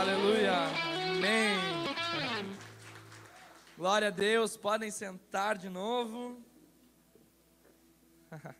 [0.00, 0.52] Aleluia.
[1.10, 1.58] Amém.
[3.76, 4.56] Glória a Deus.
[4.56, 6.40] Podem sentar de novo.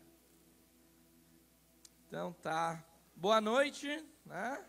[2.07, 2.83] Então tá.
[3.15, 3.87] Boa noite,
[4.25, 4.65] né?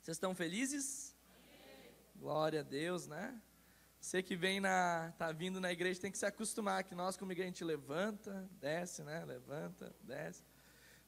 [0.00, 1.16] Vocês estão felizes?
[2.16, 3.40] Glória a Deus, né?
[4.00, 7.30] Você que vem na, tá vindo na igreja tem que se acostumar que nós como
[7.30, 9.24] igreja a gente levanta, desce, né?
[9.24, 10.42] Levanta, desce.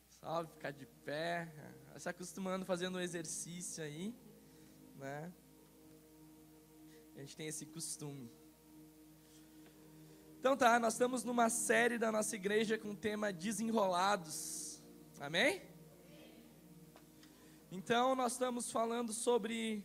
[0.08, 1.52] Salve, ficar de pé,
[1.98, 4.14] se acostumando fazendo um exercício aí,
[4.96, 5.32] né?
[7.16, 8.30] A gente tem esse costume.
[10.38, 14.82] Então tá, nós estamos numa série da nossa igreja com o tema Desenrolados.
[15.18, 15.62] Amém?
[17.70, 19.84] Então, nós estamos falando sobre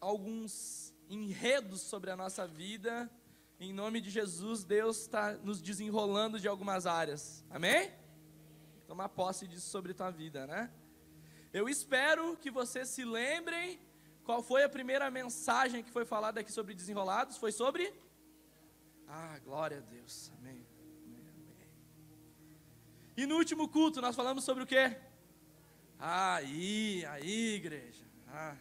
[0.00, 3.10] alguns enredos sobre a nossa vida.
[3.58, 7.44] Em nome de Jesus, Deus está nos desenrolando de algumas áreas.
[7.48, 7.92] Amém?
[8.86, 10.70] Tomar posse disso sobre tua vida, né?
[11.52, 13.78] Eu espero que vocês se lembrem
[14.24, 17.36] qual foi a primeira mensagem que foi falada aqui sobre desenrolados.
[17.36, 17.92] Foi sobre?
[19.06, 20.32] Ah, glória a Deus.
[20.38, 20.66] Amém.
[23.14, 24.96] E no último culto nós falamos sobre o quê?
[25.98, 28.06] Aí, aí, igreja.
[28.28, 28.56] Ah.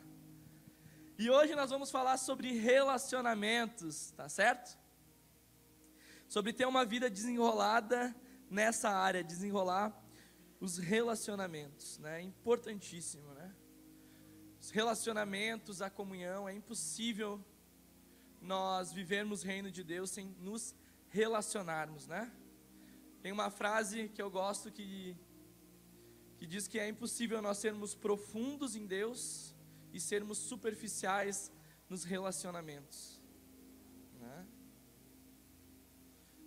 [1.17, 4.77] E hoje nós vamos falar sobre relacionamentos, tá certo?
[6.27, 8.13] Sobre ter uma vida desenrolada
[8.49, 9.97] nessa área, desenrolar
[10.61, 12.19] os relacionamentos, né?
[12.19, 13.53] É importantíssimo, né?
[14.59, 17.43] Os relacionamentos, a comunhão, é impossível
[18.39, 20.75] nós vivermos o reino de Deus sem nos
[21.09, 22.31] relacionarmos, né?
[23.23, 25.17] Tem uma frase que eu gosto que,
[26.37, 29.55] que diz que é impossível nós sermos profundos em Deus
[29.91, 31.51] e sermos superficiais
[31.89, 33.19] nos relacionamentos.
[34.19, 34.47] Né?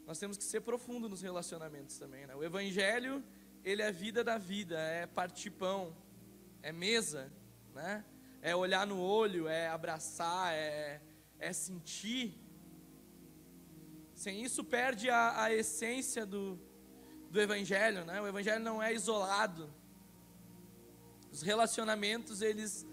[0.06, 2.26] Nós temos que ser profundo nos relacionamentos também.
[2.26, 2.34] Né?
[2.34, 3.22] O Evangelho,
[3.64, 5.96] ele é vida da vida, é partir pão,
[6.62, 7.32] é mesa,
[7.74, 8.04] né?
[8.42, 11.00] é olhar no olho, é abraçar, é,
[11.38, 12.44] é sentir
[14.14, 16.58] sem isso perde a, a essência do,
[17.30, 18.20] do Evangelho, né?
[18.20, 19.68] O Evangelho não é isolado.
[21.32, 22.86] Os relacionamentos, eles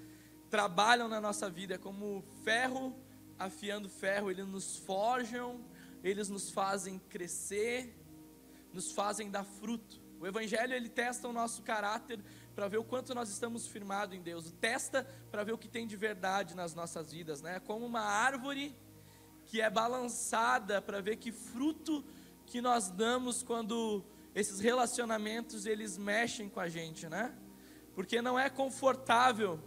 [0.50, 2.96] trabalham na nossa vida como ferro
[3.38, 5.64] afiando ferro, eles nos forjam,
[6.04, 7.96] eles nos fazem crescer,
[8.74, 10.01] nos fazem dar fruto.
[10.22, 12.24] O Evangelho, ele testa o nosso caráter
[12.54, 15.88] para ver o quanto nós estamos firmados em Deus, testa para ver o que tem
[15.88, 17.60] de verdade nas nossas vidas, né?
[17.60, 18.76] Como uma árvore
[19.48, 22.06] que é balançada para ver que fruto
[22.46, 24.06] que nós damos quando
[24.36, 27.36] esses relacionamentos eles mexem com a gente, né?
[27.96, 29.60] Porque não é confortável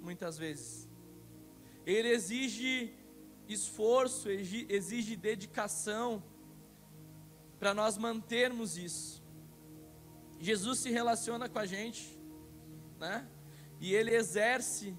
[0.00, 0.88] muitas vezes.
[1.86, 2.92] Ele exige
[3.48, 6.20] esforço, exige dedicação
[7.60, 9.23] para nós mantermos isso.
[10.44, 12.20] Jesus se relaciona com a gente,
[12.98, 13.26] né?
[13.80, 14.94] E ele exerce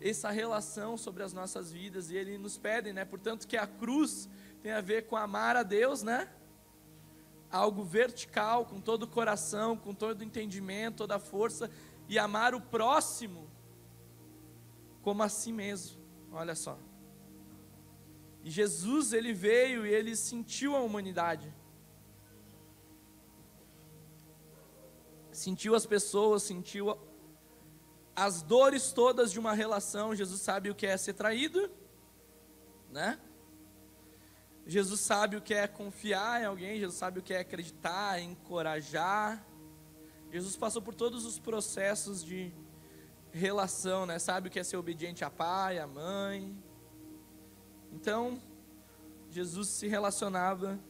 [0.00, 3.04] essa relação sobre as nossas vidas e ele nos pede, né?
[3.04, 4.28] Portanto, que a cruz
[4.62, 6.32] tem a ver com amar a Deus, né?
[7.50, 11.68] Algo vertical, com todo o coração, com todo o entendimento, toda a força
[12.08, 13.50] e amar o próximo
[15.02, 16.00] como a si mesmo.
[16.30, 16.78] Olha só.
[18.44, 21.52] E Jesus, ele veio e ele sentiu a humanidade.
[25.44, 26.98] Sentiu as pessoas, sentiu
[28.16, 31.70] as dores todas de uma relação, Jesus sabe o que é ser traído,
[32.90, 33.20] né?
[34.66, 39.46] Jesus sabe o que é confiar em alguém, Jesus sabe o que é acreditar, encorajar.
[40.32, 42.50] Jesus passou por todos os processos de
[43.30, 44.18] relação, né?
[44.18, 46.56] Sabe o que é ser obediente a pai, a mãe.
[47.92, 48.40] Então,
[49.28, 50.80] Jesus se relacionava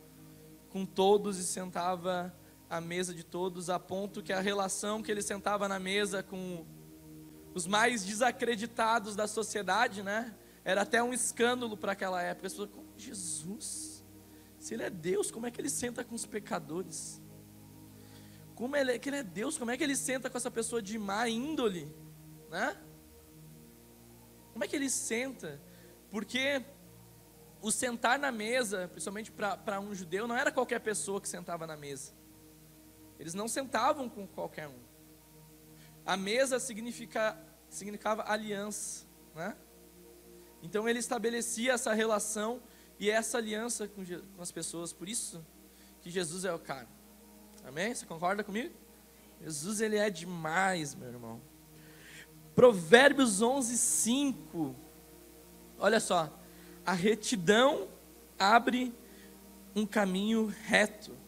[0.70, 2.32] com todos e sentava
[2.76, 6.66] à mesa de todos, a ponto que a relação que ele sentava na mesa com
[7.54, 10.34] os mais desacreditados da sociedade, né?
[10.64, 12.46] Era até um escândalo para aquela época.
[12.46, 14.04] As pessoas, Jesus,
[14.58, 17.22] se ele é Deus, como é que ele senta com os pecadores?
[18.54, 20.80] Como ele, é, que ele é Deus, como é que ele senta com essa pessoa
[20.80, 21.94] de má índole,
[22.50, 22.76] né?
[24.52, 25.60] Como é que ele senta?
[26.10, 26.64] Porque
[27.60, 31.76] o sentar na mesa, principalmente para um judeu, não era qualquer pessoa que sentava na
[31.76, 32.12] mesa.
[33.24, 34.78] Eles não sentavam com qualquer um.
[36.04, 37.34] A mesa significa,
[37.70, 39.56] significava aliança, né?
[40.62, 42.60] Então ele estabelecia essa relação
[43.00, 44.92] e essa aliança com, com as pessoas.
[44.92, 45.42] Por isso
[46.02, 46.86] que Jesus é o cara.
[47.64, 47.94] Amém?
[47.94, 48.74] Você concorda comigo?
[49.42, 51.40] Jesus ele é demais, meu irmão.
[52.54, 54.76] Provérbios 11, 5.
[55.78, 56.30] Olha só.
[56.84, 57.88] A retidão
[58.38, 58.94] abre
[59.74, 61.23] um caminho reto.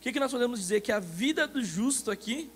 [0.00, 0.80] O que, que nós podemos dizer?
[0.80, 2.50] Que a vida do justo aqui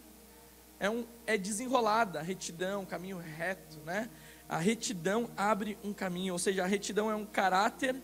[0.81, 4.09] é, um, é desenrolada, a retidão, caminho reto, né?
[4.49, 8.03] A retidão abre um caminho, ou seja, a retidão é um caráter,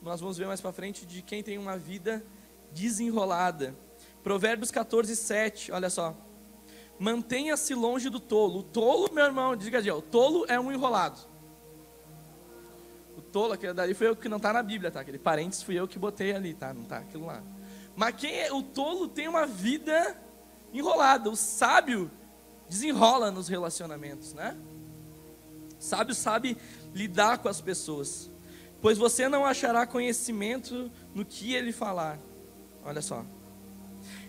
[0.00, 2.24] nós vamos ver mais para frente, de quem tem uma vida
[2.70, 3.74] desenrolada.
[4.22, 6.16] Provérbios 14, 7, olha só.
[7.00, 8.60] Mantenha-se longe do tolo.
[8.60, 11.18] O tolo, meu irmão, diga de o tolo é um enrolado.
[13.16, 15.00] O tolo, aquele dali foi eu que não está na Bíblia, tá?
[15.00, 16.72] Aquele parênteses fui eu que botei ali, tá?
[16.72, 17.42] Não tá aquilo lá.
[17.98, 20.16] Mas quem é, o tolo tem uma vida
[20.72, 21.28] enrolada.
[21.28, 22.08] O sábio
[22.68, 24.56] desenrola nos relacionamentos, né?
[25.76, 26.56] O sábio sabe
[26.94, 28.30] lidar com as pessoas.
[28.80, 32.20] Pois você não achará conhecimento no que ele falar.
[32.84, 33.26] Olha só.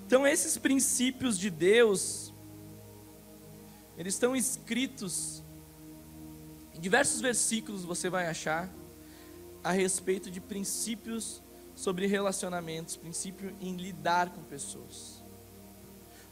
[0.03, 2.33] Então esses princípios de Deus
[3.95, 5.43] eles estão escritos
[6.73, 8.67] em diversos versículos você vai achar
[9.63, 11.43] a respeito de princípios
[11.79, 15.23] sobre relacionamentos, princípio em lidar com pessoas.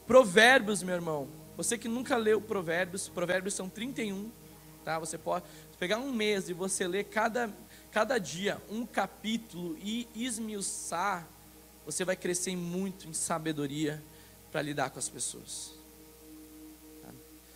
[0.05, 1.29] Provérbios, meu irmão.
[1.55, 4.29] Você que nunca leu Provérbios, Provérbios são 31,
[4.83, 4.99] tá?
[4.99, 5.45] Você pode
[5.79, 7.49] pegar um mês e você ler cada,
[7.93, 11.25] cada dia um capítulo e esmiuçar,
[11.85, 14.03] você vai crescer muito em sabedoria
[14.51, 15.73] para lidar com as pessoas.
[17.01, 17.09] Tá?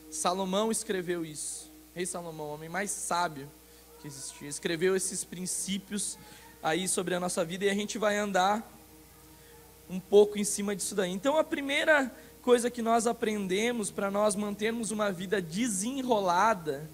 [0.10, 1.70] Salomão escreveu isso.
[1.94, 3.52] Rei Salomão, o homem mais sábio
[4.00, 6.18] que existia, escreveu esses princípios
[6.62, 8.70] aí sobre a nossa vida e a gente vai andar
[9.90, 11.12] um pouco em cima disso daí.
[11.12, 12.12] Então a primeira
[12.42, 16.90] coisa que nós aprendemos para nós mantermos uma vida desenrolada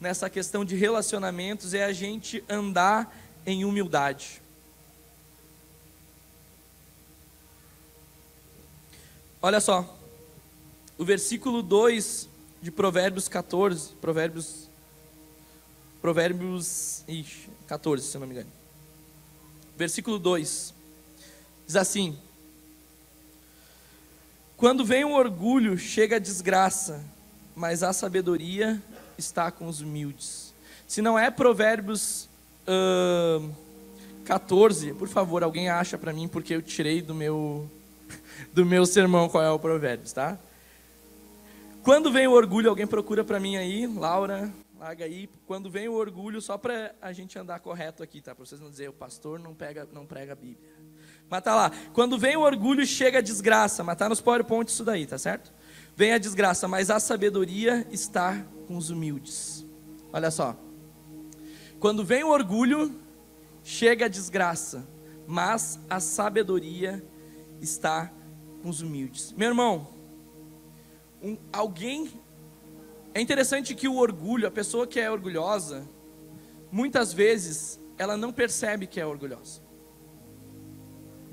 [0.00, 3.16] nessa questão de relacionamentos é a gente andar
[3.46, 4.42] em humildade.
[9.40, 9.98] Olha só,
[10.96, 12.28] o versículo 2
[12.60, 14.68] de Provérbios 14, Provérbios
[16.00, 18.61] Provérbios ixi, 14, se eu não me engano.
[19.82, 20.72] Versículo 2
[21.66, 22.16] diz assim:
[24.56, 27.04] quando vem o orgulho, chega a desgraça,
[27.52, 28.80] mas a sabedoria
[29.18, 30.54] está com os humildes.
[30.86, 32.28] Se não é Provérbios
[32.68, 33.52] uh,
[34.24, 37.68] 14, por favor, alguém acha para mim, porque eu tirei do meu,
[38.54, 40.38] do meu sermão qual é o Provérbios, tá?
[41.82, 44.48] Quando vem o orgulho, alguém procura para mim aí, Laura,
[44.82, 45.28] larga aí.
[45.46, 48.34] Quando vem o orgulho, só para a gente andar correto aqui, tá?
[48.34, 50.72] Para vocês não dizerem, o pastor não, pega, não prega a Bíblia.
[51.30, 51.70] Mas tá lá.
[51.92, 53.84] Quando vem o orgulho, chega a desgraça.
[53.84, 55.52] Mas tá nos PowerPoint isso daí, tá certo?
[55.94, 59.64] Vem a desgraça, mas a sabedoria está com os humildes.
[60.12, 60.56] Olha só.
[61.78, 63.00] Quando vem o orgulho,
[63.62, 64.86] chega a desgraça,
[65.26, 67.04] mas a sabedoria
[67.60, 68.12] está
[68.62, 69.32] com os humildes.
[69.32, 69.88] Meu irmão,
[71.22, 72.10] um, alguém.
[73.14, 75.86] É interessante que o orgulho, a pessoa que é orgulhosa,
[76.70, 79.60] muitas vezes ela não percebe que é orgulhosa.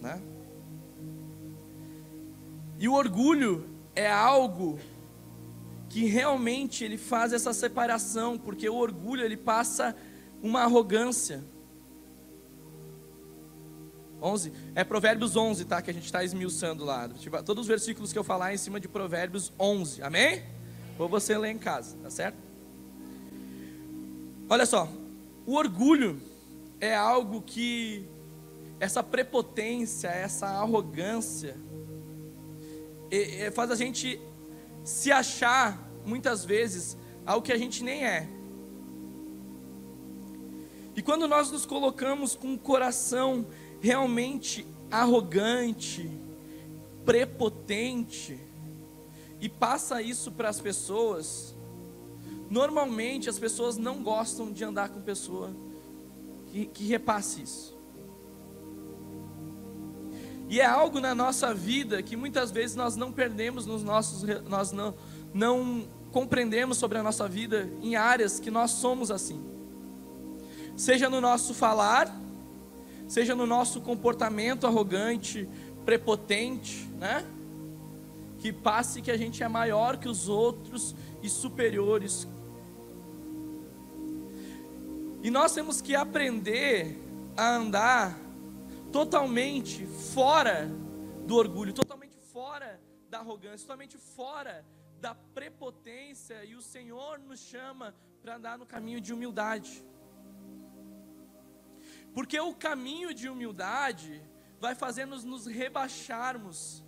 [0.01, 0.21] Né?
[2.77, 4.79] E o orgulho é algo
[5.89, 9.95] que realmente ele faz essa separação, porque o orgulho ele passa
[10.41, 11.43] uma arrogância.
[14.21, 15.81] 11, é Provérbios 11, tá?
[15.81, 17.07] Que a gente está esmiuçando lá.
[17.09, 20.43] Tipo, todos os versículos que eu falar é em cima de Provérbios 11, amém?
[20.99, 22.37] Ou você lê em casa, tá certo?
[24.49, 24.91] Olha só,
[25.45, 26.21] o orgulho
[26.81, 28.05] é algo que
[28.81, 31.55] essa prepotência, essa arrogância,
[33.09, 34.19] e, e faz a gente
[34.83, 38.27] se achar, muitas vezes, algo que a gente nem é.
[40.95, 43.47] E quando nós nos colocamos com um coração
[43.79, 46.11] realmente arrogante,
[47.05, 48.48] prepotente,
[49.39, 51.55] e passa isso para as pessoas,
[52.49, 55.51] normalmente as pessoas não gostam de andar com pessoa
[56.47, 57.79] que, que repasse isso.
[60.49, 64.71] E é algo na nossa vida que muitas vezes nós não perdemos nos nossos, nós
[64.71, 64.95] não,
[65.31, 69.39] não compreendemos sobre a nossa vida em áreas que nós somos assim.
[70.75, 72.11] Seja no nosso falar,
[73.07, 75.47] seja no nosso comportamento arrogante,
[75.85, 77.23] prepotente, né?
[78.39, 82.27] Que passe que a gente é maior que os outros e superiores.
[85.21, 86.97] E nós temos que aprender
[87.35, 88.17] a andar
[88.91, 90.71] totalmente fora
[91.27, 92.79] do orgulho, totalmente fora
[93.09, 94.65] da arrogância, totalmente fora
[94.99, 99.83] da prepotência, e o Senhor nos chama para andar no caminho de humildade.
[102.13, 104.21] Porque o caminho de humildade
[104.59, 106.83] vai fazer-nos nos rebaixarmos.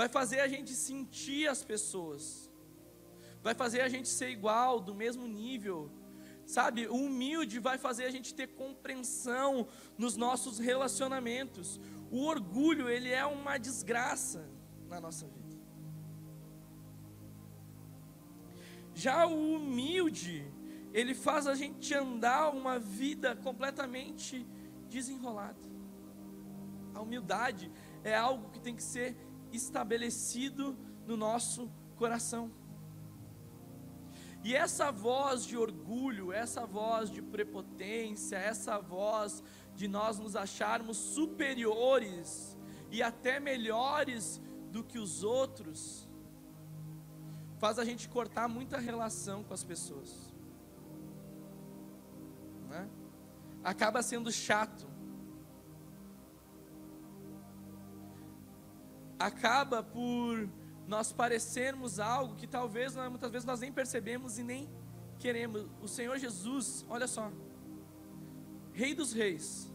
[0.00, 2.22] Vai fazer a gente sentir as pessoas.
[3.46, 5.78] Vai fazer a gente ser igual, do mesmo nível
[6.50, 11.78] Sabe, o humilde vai fazer a gente ter compreensão nos nossos relacionamentos.
[12.10, 14.50] O orgulho, ele é uma desgraça.
[14.88, 15.56] na nossa vida.
[18.92, 20.44] Já o humilde,
[20.92, 24.44] ele faz a gente andar uma vida completamente
[24.88, 25.70] desenrolada.
[26.92, 27.70] A humildade
[28.02, 29.16] é algo que tem que ser
[29.52, 30.76] estabelecido
[31.06, 32.50] no nosso coração.
[34.42, 39.42] E essa voz de orgulho, essa voz de prepotência, essa voz
[39.74, 42.56] de nós nos acharmos superiores
[42.90, 44.40] e até melhores
[44.70, 46.08] do que os outros,
[47.58, 50.32] faz a gente cortar muita relação com as pessoas.
[52.68, 52.88] Né?
[53.62, 54.89] Acaba sendo chato.
[59.20, 60.48] Acaba por
[60.88, 64.68] nós parecermos algo que talvez muitas vezes nós nem percebemos e nem
[65.18, 65.68] queremos.
[65.80, 67.30] O Senhor Jesus, olha só,
[68.72, 69.70] Rei dos Reis,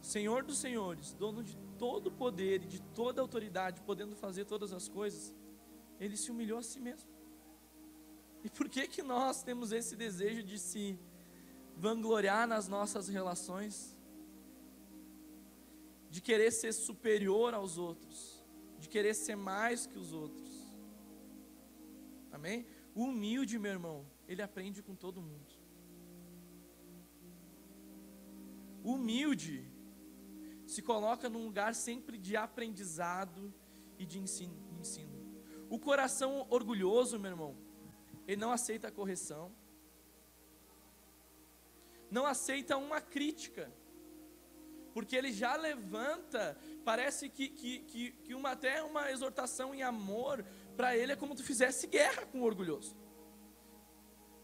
[0.00, 4.46] Senhor dos Senhores, dono de todo o poder e de toda a autoridade, podendo fazer
[4.46, 5.34] todas as coisas,
[6.00, 7.10] ele se humilhou a si mesmo.
[8.42, 10.98] E por que que nós temos esse desejo de se
[11.76, 13.93] vangloriar nas nossas relações?
[16.14, 18.44] De querer ser superior aos outros?
[18.84, 20.52] de querer ser mais que os outros.
[22.30, 22.66] Amém?
[22.94, 25.54] O humilde, meu irmão, ele aprende com todo mundo.
[28.82, 29.66] O humilde
[30.66, 33.52] se coloca num lugar sempre de aprendizado
[33.98, 34.62] e de ensino.
[35.70, 37.56] O coração orgulhoso, meu irmão,
[38.26, 39.50] ele não aceita a correção,
[42.10, 43.72] não aceita uma crítica
[44.94, 50.44] porque ele já levanta, parece que, que, que, que uma, até uma exortação em amor,
[50.76, 52.96] para ele é como se fizesse guerra com o orgulhoso,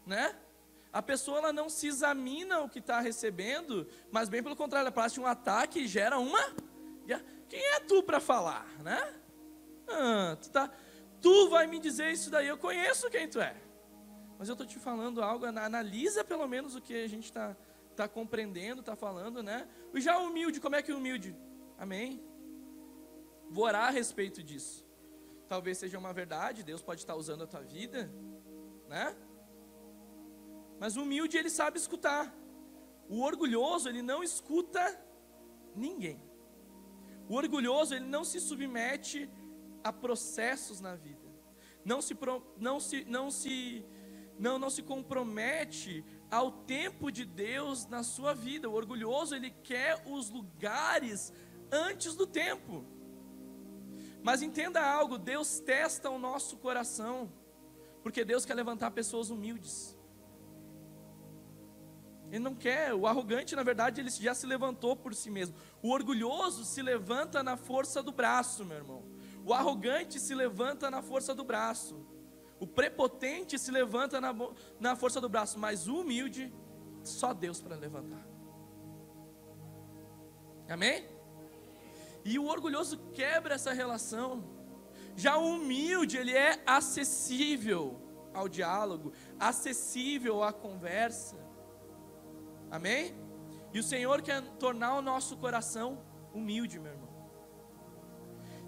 [0.05, 0.35] né?
[0.91, 4.91] A pessoa ela não se examina o que está recebendo, mas bem pelo contrário, ela
[4.91, 6.53] passa um ataque e gera uma.
[7.47, 9.13] Quem é tu para falar, né?
[9.87, 10.69] Ah, tu, tá,
[11.21, 13.55] tu vai me dizer isso daí, eu conheço quem tu é.
[14.37, 17.55] Mas eu estou te falando algo, analisa pelo menos o que a gente está
[17.91, 19.67] está compreendendo, está falando, né?
[19.93, 21.35] E já humilde, como é que é humilde?
[21.77, 22.23] Amém?
[23.49, 24.85] Vou orar a respeito disso.
[25.47, 28.09] Talvez seja uma verdade, Deus pode estar usando a tua vida,
[28.87, 29.15] né?
[30.79, 32.33] Mas o humilde, ele sabe escutar.
[33.07, 34.81] O orgulhoso, ele não escuta
[35.75, 36.19] ninguém.
[37.27, 39.29] O orgulhoso, ele não se submete
[39.83, 41.29] a processos na vida.
[41.83, 42.17] Não se,
[42.57, 43.85] não se, não se,
[44.39, 48.69] não, não se compromete ao tempo de Deus na sua vida.
[48.69, 51.33] O orgulhoso, ele quer os lugares
[51.69, 52.85] antes do tempo.
[54.23, 57.31] Mas entenda algo, Deus testa o nosso coração,
[58.01, 59.97] porque Deus quer levantar pessoas humildes.
[62.29, 65.53] Ele não quer, o arrogante, na verdade, ele já se levantou por si mesmo.
[65.81, 69.03] O orgulhoso se levanta na força do braço, meu irmão.
[69.43, 71.99] O arrogante se levanta na força do braço.
[72.61, 74.31] O prepotente se levanta na,
[74.79, 76.53] na força do braço, mas o humilde,
[77.03, 78.23] só Deus para levantar.
[80.69, 81.03] Amém?
[82.23, 84.43] E o orgulhoso quebra essa relação.
[85.15, 87.99] Já o humilde, ele é acessível
[88.31, 91.35] ao diálogo, acessível à conversa.
[92.69, 93.15] Amém?
[93.73, 97.09] E o Senhor quer tornar o nosso coração humilde, meu irmão.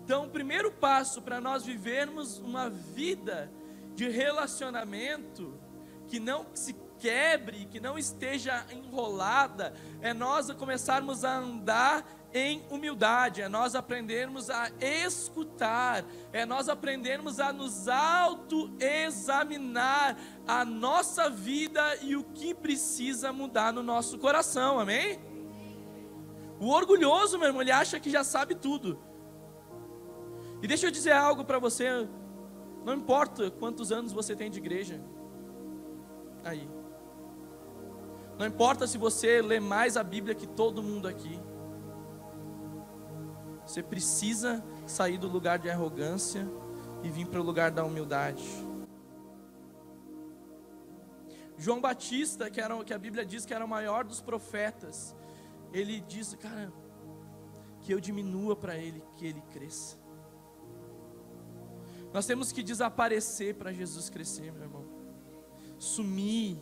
[0.03, 3.53] Então, o primeiro passo para nós vivermos uma vida
[3.95, 5.57] de relacionamento
[6.07, 13.41] que não se quebre, que não esteja enrolada, é nós começarmos a andar em humildade,
[13.41, 22.15] é nós aprendermos a escutar, é nós aprendermos a nos autoexaminar a nossa vida e
[22.15, 25.19] o que precisa mudar no nosso coração, amém?
[26.59, 29.00] O orgulhoso, meu irmão, ele acha que já sabe tudo.
[30.62, 32.07] E deixa eu dizer algo para você,
[32.86, 35.02] não importa quantos anos você tem de igreja.
[36.44, 36.70] Aí.
[38.38, 41.40] Não importa se você lê mais a Bíblia que todo mundo aqui.
[43.66, 46.46] Você precisa sair do lugar de arrogância
[47.04, 48.44] e vir para o lugar da humildade.
[51.58, 55.16] João Batista, que, era, que a Bíblia diz que era o maior dos profetas,
[55.72, 56.74] ele diz, cara,
[57.82, 60.02] que eu diminua para ele, que ele cresça.
[62.13, 64.86] Nós temos que desaparecer para Jesus crescer, meu irmão.
[65.79, 66.58] Sumir.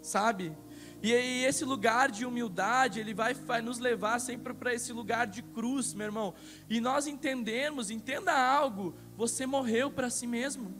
[0.00, 0.56] Sabe?
[1.02, 5.26] E aí, esse lugar de humildade, ele vai, vai nos levar sempre para esse lugar
[5.26, 6.34] de cruz, meu irmão.
[6.68, 10.74] E nós entendemos, entenda algo: você morreu para si mesmo,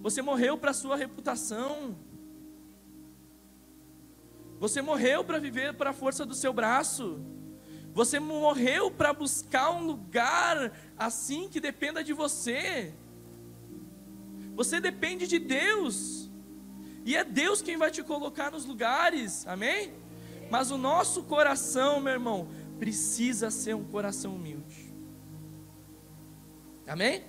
[0.00, 1.96] você morreu para a sua reputação,
[4.58, 7.20] você morreu para viver para a força do seu braço.
[7.94, 12.92] Você morreu para buscar um lugar assim que dependa de você.
[14.54, 16.28] Você depende de Deus.
[17.04, 19.46] E é Deus quem vai te colocar nos lugares.
[19.46, 19.92] Amém?
[20.50, 24.94] Mas o nosso coração, meu irmão, precisa ser um coração humilde.
[26.86, 27.24] Amém?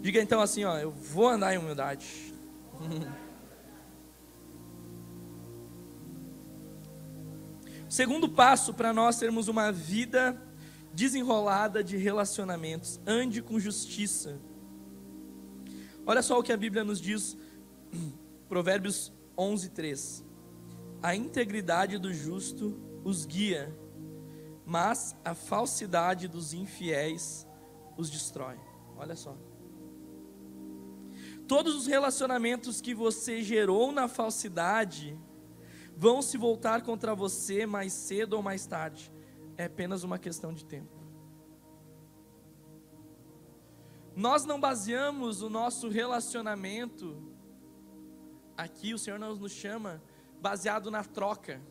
[0.00, 2.32] Diga então assim, ó, eu vou andar em humildade.
[7.88, 10.40] Segundo passo para nós termos uma vida
[10.92, 14.38] desenrolada de relacionamentos, ande com justiça.
[16.04, 17.36] Olha só o que a Bíblia nos diz,
[18.48, 20.24] Provérbios 11, 3.
[21.02, 23.74] A integridade do justo os guia,
[24.66, 27.46] mas a falsidade dos infiéis
[27.96, 28.58] os destrói.
[28.98, 29.34] Olha só.
[31.46, 35.18] Todos os relacionamentos que você gerou na falsidade
[35.98, 39.12] vão se voltar contra você mais cedo ou mais tarde.
[39.58, 40.96] É apenas uma questão de tempo.
[44.16, 47.28] Nós não baseamos o nosso relacionamento
[48.58, 50.02] Aqui o Senhor nos chama
[50.40, 51.62] baseado na troca.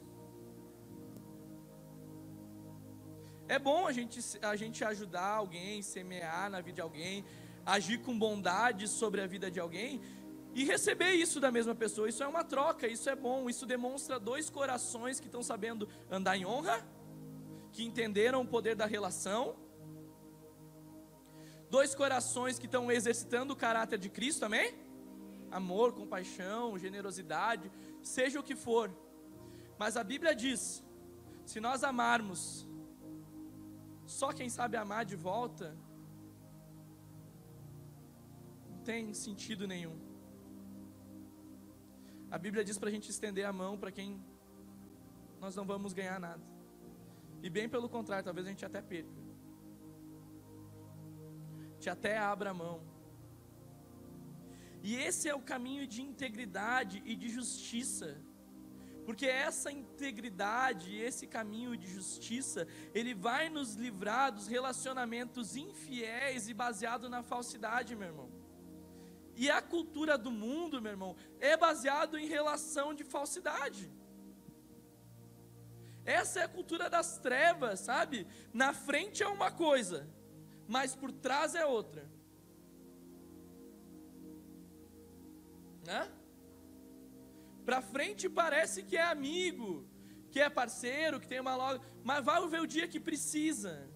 [3.45, 7.25] É bom a gente, a gente ajudar alguém, semear na vida de alguém,
[7.65, 9.99] agir com bondade sobre a vida de alguém
[10.57, 12.09] e receber isso da mesma pessoa.
[12.09, 13.49] Isso é uma troca, isso é bom.
[13.49, 16.77] Isso demonstra dois corações que estão sabendo andar em honra,
[17.71, 19.55] que entenderam o poder da relação.
[21.69, 24.87] Dois corações que estão exercitando o caráter de Cristo, amém?
[25.51, 27.71] amor, compaixão, generosidade,
[28.01, 28.91] seja o que for.
[29.77, 30.83] Mas a Bíblia diz:
[31.45, 32.67] se nós amarmos,
[34.05, 35.77] só quem sabe amar de volta,
[38.69, 40.06] não tem sentido nenhum.
[42.29, 44.21] A Bíblia diz para a gente estender a mão para quem
[45.39, 46.43] nós não vamos ganhar nada.
[47.41, 49.09] E bem pelo contrário, talvez a gente até perca.
[51.69, 52.81] A gente até abra a mão.
[54.83, 58.21] E esse é o caminho de integridade e de justiça.
[59.05, 66.53] Porque essa integridade, esse caminho de justiça, ele vai nos livrar dos relacionamentos infiéis e
[66.53, 68.36] baseado na falsidade, meu irmão.
[69.37, 73.89] E a cultura do mundo, meu irmão, é baseado em relação de falsidade.
[76.03, 78.27] Essa é a cultura das trevas, sabe?
[78.53, 80.09] Na frente é uma coisa,
[80.67, 82.17] mas por trás é outra.
[85.87, 86.11] né?
[87.65, 89.87] Para frente parece que é amigo,
[90.29, 93.89] que é parceiro, que tem uma loja, mas vai ver o dia que precisa,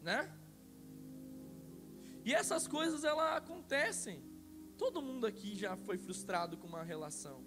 [0.00, 0.20] né?
[2.24, 4.22] E essas coisas elas acontecem.
[4.76, 7.44] Todo mundo aqui já foi frustrado com uma relação.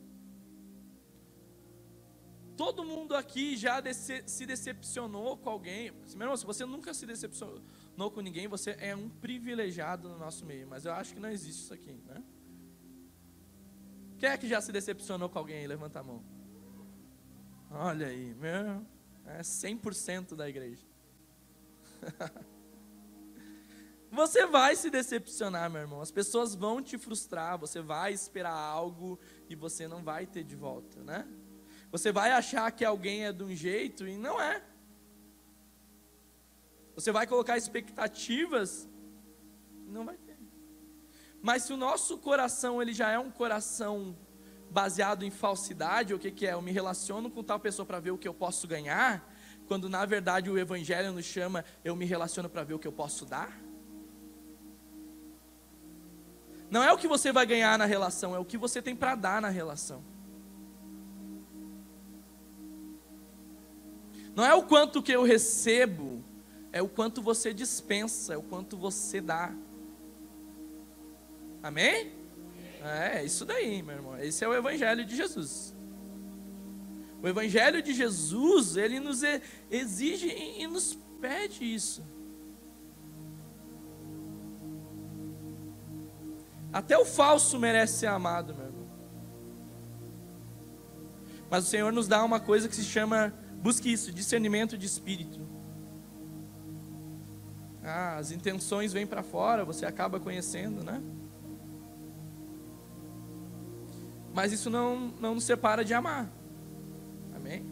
[2.56, 5.92] Todo mundo aqui já se decepcionou com alguém.
[5.92, 7.62] Meu irmão, se você nunca se decepcionou,
[8.14, 10.66] com ninguém, você é um privilegiado no nosso meio.
[10.68, 12.24] Mas eu acho que não existe isso aqui, né?
[14.18, 15.68] Quem é que já se decepcionou com alguém?
[15.68, 16.24] Levanta a mão.
[17.70, 18.86] Olha aí, meu,
[19.26, 20.86] é 100% da igreja.
[24.16, 26.02] você vai se decepcionar, meu irmão.
[26.02, 30.56] As pessoas vão te frustrar, você vai esperar algo e você não vai ter de
[30.56, 31.28] volta, né?
[31.92, 34.64] Você vai achar que alguém é de um jeito e não é.
[36.96, 38.88] Você vai colocar expectativas,
[39.88, 40.38] não vai ter.
[41.42, 44.18] Mas se o nosso coração ele já é um coração
[44.72, 46.54] baseado em falsidade, o que, que é?
[46.54, 49.32] Eu me relaciono com tal pessoa para ver o que eu posso ganhar,
[49.68, 52.92] quando na verdade o Evangelho nos chama, eu me relaciono para ver o que eu
[52.92, 53.65] posso dar.
[56.70, 59.16] Não é o que você vai ganhar na relação, é o que você tem para
[59.16, 60.04] dar na relação.
[64.36, 66.24] Não é o quanto que eu recebo,
[66.72, 69.54] é o quanto você dispensa, é o quanto você dá.
[71.64, 72.12] Amém?
[72.84, 74.18] É, isso daí, meu irmão.
[74.20, 75.74] Esse é o Evangelho de Jesus.
[77.24, 79.22] O Evangelho de Jesus, ele nos
[79.72, 82.04] exige e nos pede isso.
[86.76, 88.86] Até o falso merece ser amado, meu irmão.
[91.50, 95.40] Mas o Senhor nos dá uma coisa que se chama, busque isso, discernimento de espírito.
[97.82, 101.02] Ah, as intenções vêm para fora, você acaba conhecendo, né?
[104.34, 106.30] Mas isso não, não nos separa de amar.
[107.34, 107.66] Amém?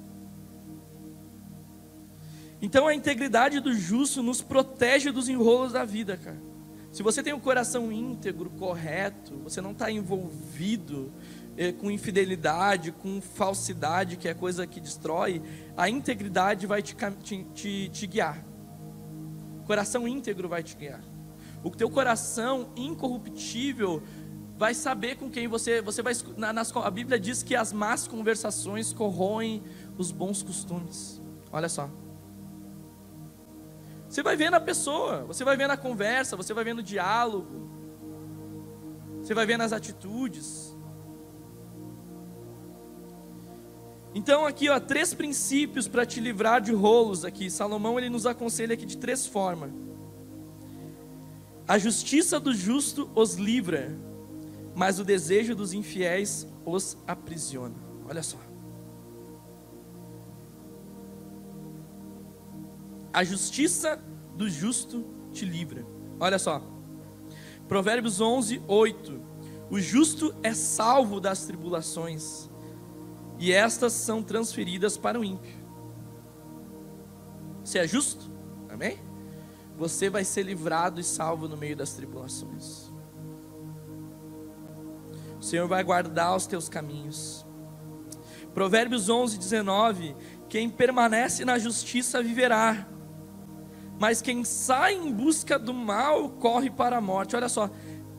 [2.62, 6.53] Então a integridade do justo nos protege dos enrolos da vida, cara.
[6.94, 11.12] Se você tem um coração íntegro, correto, você não está envolvido
[11.58, 15.42] eh, com infidelidade, com falsidade, que é coisa que destrói,
[15.76, 18.46] a integridade vai te, te, te, te guiar.
[19.64, 21.04] O coração íntegro vai te guiar.
[21.64, 24.04] O teu coração incorruptível
[24.56, 28.08] vai saber com quem você você vai na, nas, a Bíblia diz que as más
[28.08, 29.64] conversações corroem
[29.98, 31.20] os bons costumes.
[31.52, 31.90] Olha só.
[34.14, 37.68] Você vai ver na pessoa, você vai ver na conversa, você vai ver no diálogo.
[39.20, 40.78] Você vai ver nas atitudes.
[44.14, 47.50] Então aqui, ó, três princípios para te livrar de rolos aqui.
[47.50, 49.72] Salomão ele nos aconselha aqui de três formas.
[51.68, 53.98] A justiça do justo os livra,
[54.76, 57.74] mas o desejo dos infiéis os aprisiona.
[58.08, 58.53] Olha só.
[63.14, 64.02] A justiça
[64.36, 65.86] do justo te livra.
[66.20, 66.62] Olha só.
[67.68, 69.22] Provérbios 11, 8.
[69.70, 72.50] O justo é salvo das tribulações,
[73.40, 75.64] e estas são transferidas para o ímpio.
[77.64, 78.30] Você é justo?
[78.70, 79.00] Amém?
[79.78, 82.92] Você vai ser livrado e salvo no meio das tribulações.
[85.40, 87.46] O Senhor vai guardar os teus caminhos.
[88.54, 90.16] Provérbios 11, 19.
[90.48, 92.88] Quem permanece na justiça viverá,
[94.04, 97.38] mas quem sai em busca do mal corre para a morte.
[97.38, 97.70] Olha só,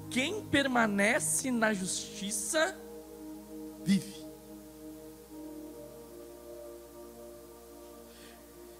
[0.09, 2.75] quem permanece na justiça
[3.83, 4.25] vive.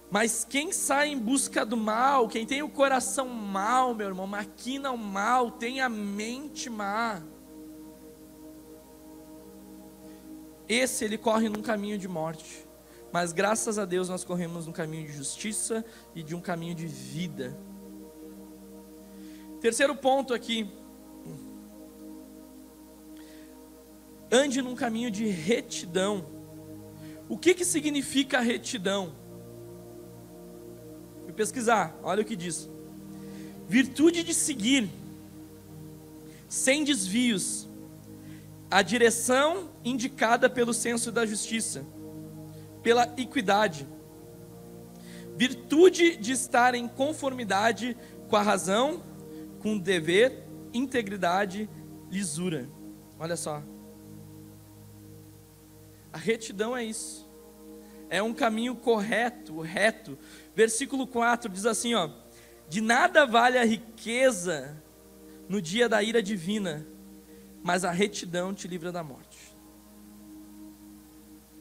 [0.09, 4.89] Mas quem sai em busca do mal, quem tem o coração mal, meu irmão, maquina
[4.89, 7.21] o mal, tem a mente má.
[10.67, 12.64] Esse ele corre num caminho de morte.
[13.15, 16.85] Mas graças a Deus nós corremos um caminho de justiça e de um caminho de
[16.85, 17.57] vida.
[19.61, 20.69] Terceiro ponto aqui.
[24.29, 26.25] Ande num caminho de retidão.
[27.29, 29.15] O que, que significa retidão?
[31.23, 32.69] Fui pesquisar, olha o que diz.
[33.65, 34.89] Virtude de seguir,
[36.49, 37.65] sem desvios,
[38.69, 41.94] a direção indicada pelo senso da justiça
[42.85, 43.87] pela equidade.
[45.35, 47.97] Virtude de estar em conformidade
[48.29, 49.01] com a razão,
[49.59, 51.67] com o dever, integridade,
[52.11, 52.69] lisura.
[53.17, 53.63] Olha só.
[56.13, 57.27] A retidão é isso.
[58.07, 60.15] É um caminho correto, reto.
[60.55, 62.11] Versículo 4 diz assim, ó:
[62.69, 64.79] De nada vale a riqueza
[65.49, 66.85] no dia da ira divina,
[67.63, 69.55] mas a retidão te livra da morte.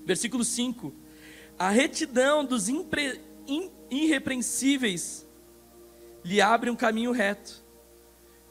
[0.04, 1.04] Versículo 5:
[1.59, 5.27] a retidão dos impre, in, irrepreensíveis
[6.25, 7.62] lhe abre um caminho reto,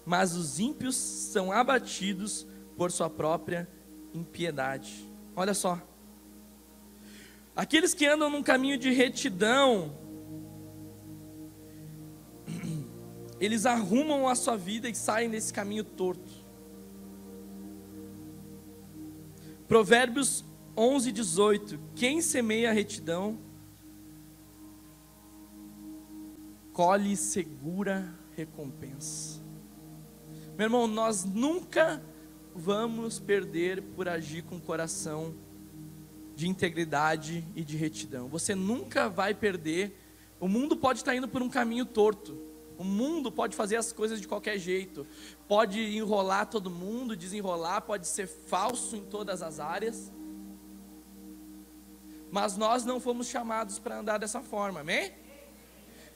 [0.05, 2.45] mas os ímpios são abatidos
[2.77, 3.67] por sua própria
[4.13, 5.09] impiedade.
[5.35, 5.81] Olha só.
[7.55, 9.95] Aqueles que andam num caminho de retidão,
[13.39, 16.43] eles arrumam a sua vida e saem desse caminho torto.
[19.67, 20.43] Provérbios
[20.75, 21.79] 11, 18.
[21.95, 23.37] Quem semeia a retidão,
[26.71, 29.39] colhe segura recompensa.
[30.57, 32.03] Meu irmão, nós nunca
[32.55, 35.35] vamos perder por agir com coração
[36.35, 38.27] de integridade e de retidão.
[38.27, 39.95] Você nunca vai perder.
[40.39, 42.37] O mundo pode estar indo por um caminho torto.
[42.77, 45.05] O mundo pode fazer as coisas de qualquer jeito.
[45.47, 50.11] Pode enrolar todo mundo, desenrolar, pode ser falso em todas as áreas.
[52.33, 55.13] Mas nós não fomos chamados para andar dessa forma, amém?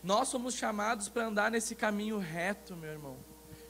[0.03, 3.17] Nós somos chamados para andar nesse caminho reto, meu irmão.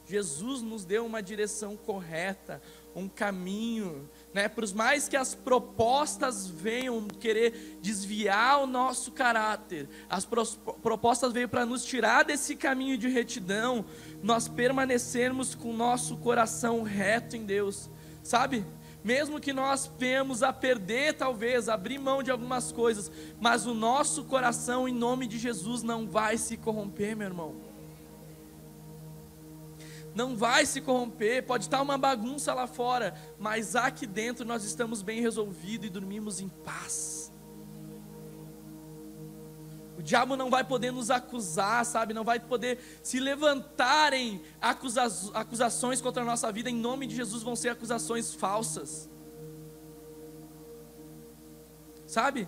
[0.06, 2.62] Jesus nos deu uma direção correta,
[2.96, 4.48] um caminho, né?
[4.48, 11.66] Por mais que as propostas venham querer desviar o nosso caráter, as propostas veio para
[11.66, 13.84] nos tirar desse caminho de retidão,
[14.24, 17.90] nós permanecermos com o nosso coração reto em Deus,
[18.24, 18.66] sabe?
[19.08, 24.26] Mesmo que nós venhamos a perder, talvez, abrir mão de algumas coisas, mas o nosso
[24.26, 27.56] coração, em nome de Jesus, não vai se corromper, meu irmão.
[30.14, 35.02] Não vai se corromper, pode estar uma bagunça lá fora, mas aqui dentro nós estamos
[35.02, 37.17] bem resolvidos e dormimos em paz.
[39.98, 42.14] O diabo não vai poder nos acusar, sabe?
[42.14, 46.70] Não vai poder se levantarem acusa acusações contra a nossa vida.
[46.70, 49.10] Em nome de Jesus vão ser acusações falsas.
[52.06, 52.48] Sabe?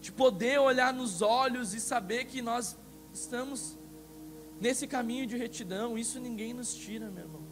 [0.00, 2.78] De poder olhar nos olhos e saber que nós
[3.12, 3.78] estamos
[4.58, 5.98] nesse caminho de retidão.
[5.98, 7.45] Isso ninguém nos tira, meu irmão.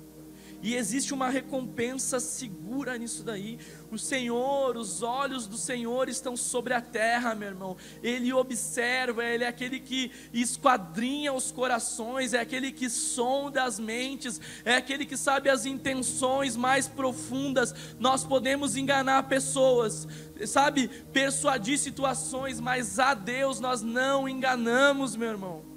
[0.65, 3.59] E existe uma recompensa segura nisso daí.
[3.91, 7.77] O Senhor, os olhos do Senhor estão sobre a terra, meu irmão.
[8.03, 14.41] Ele observa, ele é aquele que esquadrinha os corações, é aquele que sonda as mentes,
[14.65, 17.75] é aquele que sabe as intenções mais profundas.
[18.01, 20.09] Nós podemos enganar pessoas,
[20.47, 25.74] sabe, persuadir situações, mas a Deus nós não enganamos, meu irmão.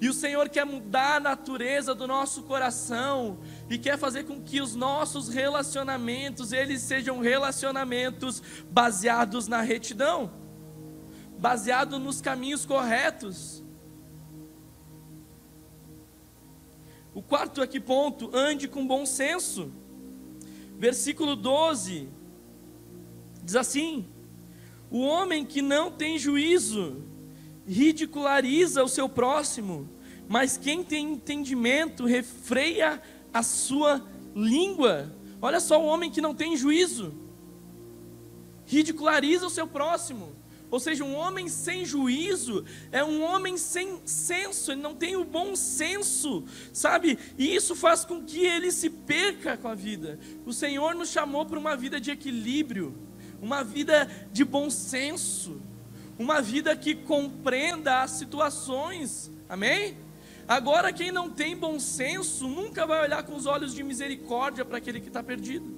[0.00, 4.60] E o Senhor quer mudar a natureza do nosso coração e quer fazer com que
[4.60, 10.32] os nossos relacionamentos, eles sejam relacionamentos baseados na retidão,
[11.36, 13.64] baseados nos caminhos corretos.
[17.12, 19.72] O quarto aqui ponto, ande com bom senso.
[20.78, 22.08] Versículo 12
[23.42, 24.06] diz assim:
[24.88, 27.02] O homem que não tem juízo
[27.68, 29.86] ridiculariza o seu próximo,
[30.26, 33.00] mas quem tem entendimento refreia
[33.32, 34.02] a sua
[34.34, 35.14] língua.
[35.40, 37.14] Olha só o homem que não tem juízo,
[38.64, 40.36] ridiculariza o seu próximo.
[40.70, 45.24] Ou seja, um homem sem juízo é um homem sem senso, ele não tem o
[45.24, 47.18] bom senso, sabe?
[47.38, 50.18] E isso faz com que ele se perca com a vida.
[50.44, 52.94] O Senhor nos chamou para uma vida de equilíbrio,
[53.40, 55.58] uma vida de bom senso
[56.18, 59.96] uma vida que compreenda as situações, amém?
[60.48, 64.78] Agora, quem não tem bom senso nunca vai olhar com os olhos de misericórdia para
[64.78, 65.76] aquele que está perdido.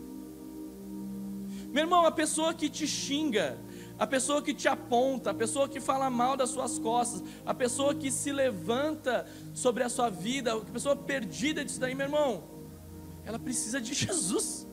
[1.72, 3.58] Meu irmão, a pessoa que te xinga,
[3.98, 7.94] a pessoa que te aponta, a pessoa que fala mal das suas costas, a pessoa
[7.94, 12.44] que se levanta sobre a sua vida, a pessoa perdida disso daí, meu irmão,
[13.24, 14.66] ela precisa de Jesus.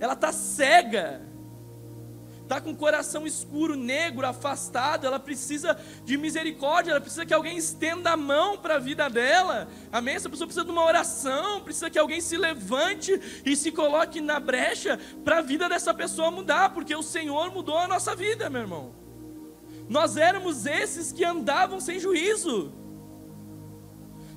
[0.00, 1.22] Ela está cega
[2.46, 7.56] está com o coração escuro, negro, afastado, ela precisa de misericórdia, ela precisa que alguém
[7.56, 10.14] estenda a mão para a vida dela, amém?
[10.14, 14.38] Essa pessoa precisa de uma oração, precisa que alguém se levante e se coloque na
[14.38, 18.60] brecha para a vida dessa pessoa mudar, porque o Senhor mudou a nossa vida, meu
[18.62, 18.94] irmão.
[19.88, 22.72] Nós éramos esses que andavam sem juízo,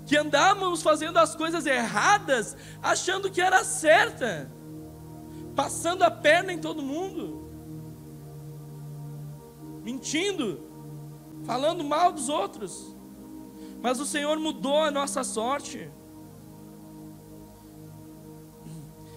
[0.08, 4.52] que andávamos fazendo as coisas erradas, achando que era certa,
[5.56, 7.39] passando a perna em todo mundo
[9.90, 10.60] mentindo,
[11.44, 12.96] falando mal dos outros.
[13.82, 15.90] Mas o Senhor mudou a nossa sorte.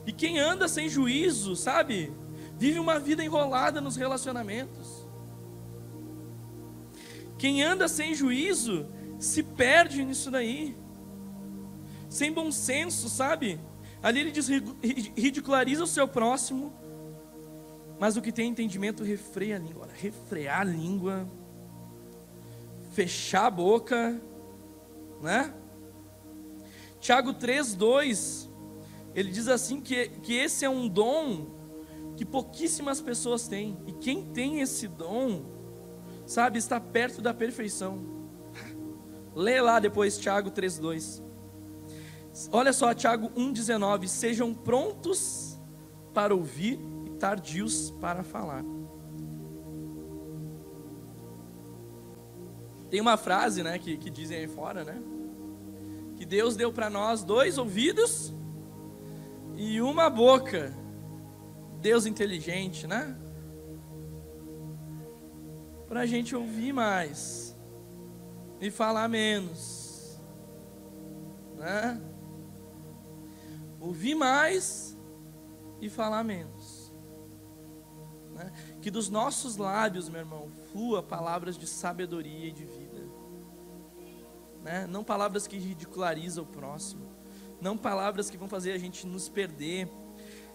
[0.07, 2.13] E quem anda sem juízo, sabe,
[2.57, 5.07] vive uma vida enrolada nos relacionamentos.
[7.39, 8.87] Quem anda sem juízo
[9.19, 10.77] se perde nisso daí.
[12.09, 13.61] Sem bom senso, sabe?
[14.03, 14.49] Ali ele diz,
[15.17, 16.73] ridiculariza o seu próximo,
[18.03, 19.89] mas o que tem entendimento refreia a língua.
[19.95, 21.29] Refrear a língua,
[22.91, 24.21] fechar a boca,
[25.21, 25.55] né?
[26.99, 28.51] Tiago 3,2,
[29.15, 31.47] ele diz assim que, que esse é um dom
[32.17, 33.79] que pouquíssimas pessoas têm.
[33.87, 35.45] E quem tem esse dom,
[36.27, 38.05] sabe, está perto da perfeição.
[39.33, 41.23] Lê lá depois Tiago 3,2.
[42.51, 44.09] Olha só, Tiago 1,19.
[44.09, 45.57] Sejam prontos
[46.13, 46.81] para ouvir
[47.23, 48.65] tardios para falar.
[52.91, 55.01] Tem uma frase, né, que, que dizem aí fora, né?
[56.17, 58.35] Que Deus deu para nós dois ouvidos
[59.55, 60.75] e uma boca.
[61.81, 63.17] Deus inteligente, né?
[65.87, 67.57] Para a gente ouvir mais
[68.61, 70.21] e falar menos,
[71.57, 72.03] né?
[73.79, 74.99] Ouvir mais
[75.81, 76.62] e falar menos.
[78.45, 78.53] Né?
[78.81, 83.03] Que dos nossos lábios, meu irmão, flua palavras de sabedoria e de vida.
[84.63, 84.87] Né?
[84.87, 87.11] Não palavras que ridicularizam o próximo.
[87.61, 89.89] Não palavras que vão fazer a gente nos perder.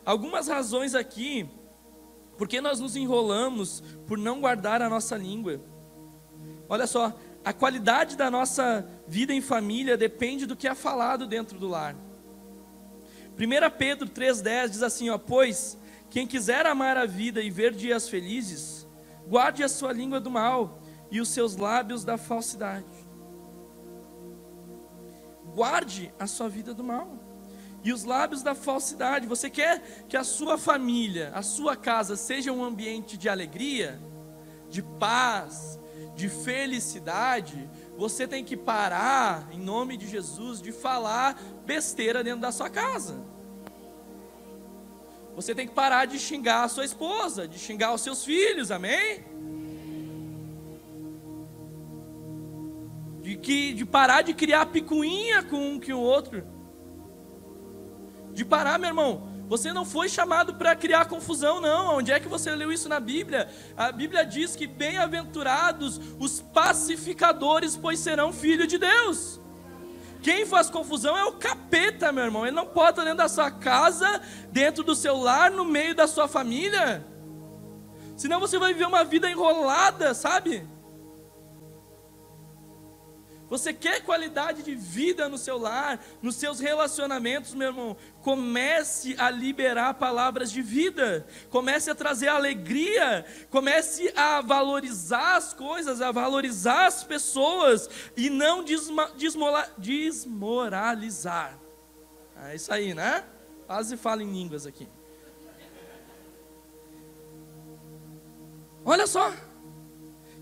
[0.05, 1.49] Algumas razões aqui,
[2.37, 5.61] porque nós nos enrolamos por não guardar a nossa língua.
[6.69, 11.57] Olha só, a qualidade da nossa vida em família depende do que é falado dentro
[11.57, 11.95] do lar.
[13.37, 15.77] 1 Pedro 3,10 diz assim: ó, Pois
[16.09, 18.87] quem quiser amar a vida e ver dias felizes,
[19.27, 20.79] guarde a sua língua do mal
[21.11, 22.85] e os seus lábios da falsidade.
[25.53, 27.17] Guarde a sua vida do mal
[27.83, 29.27] e os lábios da falsidade.
[29.27, 33.99] Você quer que a sua família, a sua casa seja um ambiente de alegria,
[34.69, 35.79] de paz,
[36.15, 37.69] de felicidade?
[37.97, 43.36] Você tem que parar, em nome de Jesus, de falar besteira dentro da sua casa.
[45.37, 49.23] Você tem que parar de xingar a sua esposa, de xingar os seus filhos, amém?
[53.27, 56.45] de, que, de parar de criar picuinha com um que o outro.
[58.31, 59.27] De parar, meu irmão.
[59.49, 61.97] Você não foi chamado para criar confusão, não.
[61.97, 63.49] Onde é que você leu isso na Bíblia?
[63.75, 69.41] A Bíblia diz que bem-aventurados os pacificadores, pois serão filhos de Deus.
[70.27, 72.45] Quem faz confusão é o capeta, meu irmão.
[72.45, 76.05] Ele não pode estar dentro da sua casa, dentro do seu lar, no meio da
[76.05, 77.07] sua família.
[78.17, 80.67] Senão você vai viver uma vida enrolada, sabe?
[83.47, 87.95] Você quer qualidade de vida no seu lar, nos seus relacionamentos, meu irmão?
[88.27, 96.01] Comece a liberar palavras de vida, comece a trazer alegria, comece a valorizar as coisas,
[96.01, 101.57] a valorizar as pessoas e não desma, desmola, desmoralizar.
[102.43, 103.23] É isso aí, né?
[103.65, 104.89] Quase fala em línguas aqui.
[108.83, 109.31] Olha só.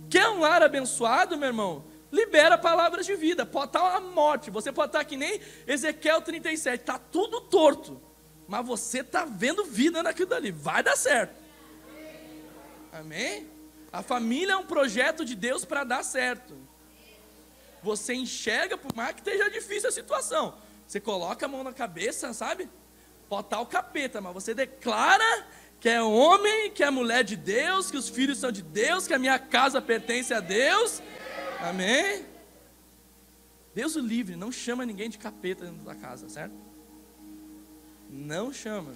[0.09, 1.85] Quer um lar abençoado, meu irmão?
[2.15, 3.45] Libera palavras de vida.
[3.45, 4.49] Pode estar uma morte.
[4.49, 6.81] Você pode estar que nem Ezequiel 37.
[6.81, 8.01] Está tudo torto.
[8.47, 10.51] Mas você está vendo vida naquilo ali.
[10.51, 11.43] Vai dar certo.
[12.91, 13.49] Amém?
[13.91, 16.55] A família é um projeto de Deus para dar certo.
[17.83, 20.57] Você enxerga, por mais que esteja difícil a situação.
[20.87, 22.69] Você coloca a mão na cabeça, sabe?
[23.27, 25.45] Pode estar o capeta, mas você declara
[25.79, 29.13] que é homem, que é mulher de Deus, que os filhos são de Deus, que
[29.13, 31.01] a minha casa pertence a Deus
[31.69, 32.23] Amém?
[33.73, 36.53] Deus o livre, não chama ninguém de capeta dentro da casa, certo?
[38.09, 38.93] Não chama.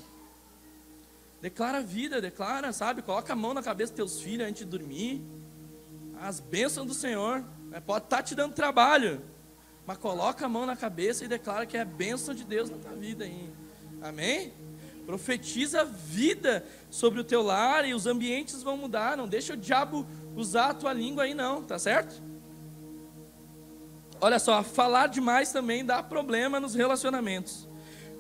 [1.41, 3.01] Declara a vida, declara, sabe?
[3.01, 5.21] Coloca a mão na cabeça dos teus filhos antes de dormir.
[6.21, 7.43] As bênçãos do Senhor.
[7.69, 7.79] Né?
[7.79, 9.21] Pode estar tá te dando trabalho.
[9.87, 12.77] Mas coloca a mão na cabeça e declara que é a bênção de Deus na
[12.77, 13.49] tua vida aí.
[14.01, 14.53] Amém?
[15.07, 19.17] Profetiza vida sobre o teu lar e os ambientes vão mudar.
[19.17, 20.05] Não deixa o diabo
[20.35, 22.28] usar a tua língua aí, não, tá certo?
[24.21, 27.67] Olha só, falar demais também dá problema nos relacionamentos.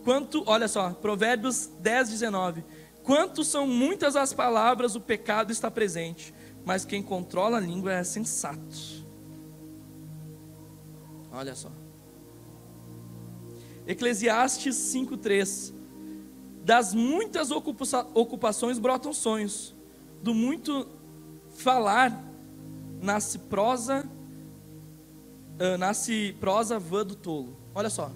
[0.03, 2.63] Quanto, olha só, Provérbios 10, 19.
[3.03, 6.33] Quanto são muitas as palavras, o pecado está presente,
[6.65, 9.05] mas quem controla a língua é sensato.
[11.31, 11.71] Olha só.
[13.85, 15.73] Eclesiastes 5:3.
[16.63, 19.75] Das muitas ocupações brotam sonhos,
[20.21, 20.87] do muito
[21.49, 22.23] falar
[23.01, 24.07] nasce prosa
[25.59, 27.57] uh, nasce prosa vã do tolo.
[27.73, 28.11] Olha só.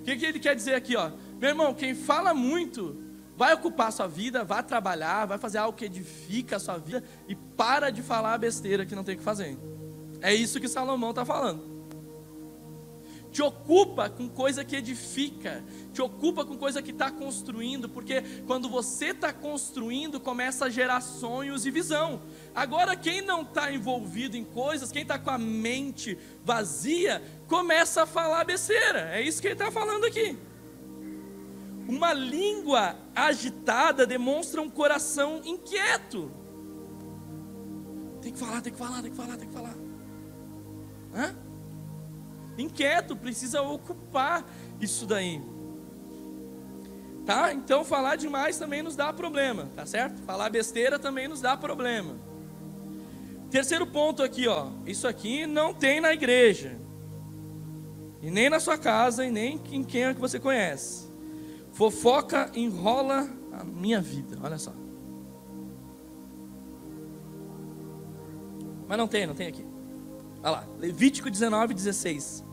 [0.00, 1.10] O que, que ele quer dizer aqui, ó?
[1.40, 2.96] Meu irmão, quem fala muito
[3.36, 7.34] vai ocupar sua vida, vai trabalhar, vai fazer algo que edifica a sua vida e
[7.34, 9.56] para de falar besteira que não tem que fazer.
[10.20, 11.72] É isso que Salomão está falando
[13.32, 18.68] te ocupa com coisa que edifica, te ocupa com coisa que está construindo, porque quando
[18.68, 22.22] você está construindo, começa a gerar sonhos e visão.
[22.54, 28.06] Agora, quem não está envolvido em coisas, quem está com a mente vazia, começa a
[28.06, 29.10] falar besteira.
[29.14, 30.36] É isso que ele está falando aqui.
[31.88, 36.30] Uma língua agitada demonstra um coração inquieto.
[38.20, 39.74] Tem que falar, tem que falar, tem que falar, tem que falar.
[41.14, 41.36] Hã?
[42.58, 44.44] inquieto, precisa ocupar
[44.80, 45.40] isso daí.
[47.32, 47.50] Tá?
[47.54, 50.20] Então falar demais também nos dá problema, tá certo?
[50.24, 52.14] Falar besteira também nos dá problema.
[53.50, 54.68] Terceiro ponto aqui, ó.
[54.84, 56.78] Isso aqui não tem na igreja.
[58.20, 61.10] E nem na sua casa, e nem em quem é que você conhece.
[61.72, 64.38] Fofoca enrola a minha vida.
[64.42, 64.74] Olha só.
[68.86, 69.64] Mas não tem, não tem aqui.
[70.42, 72.44] Olha lá, Levítico 19, 16.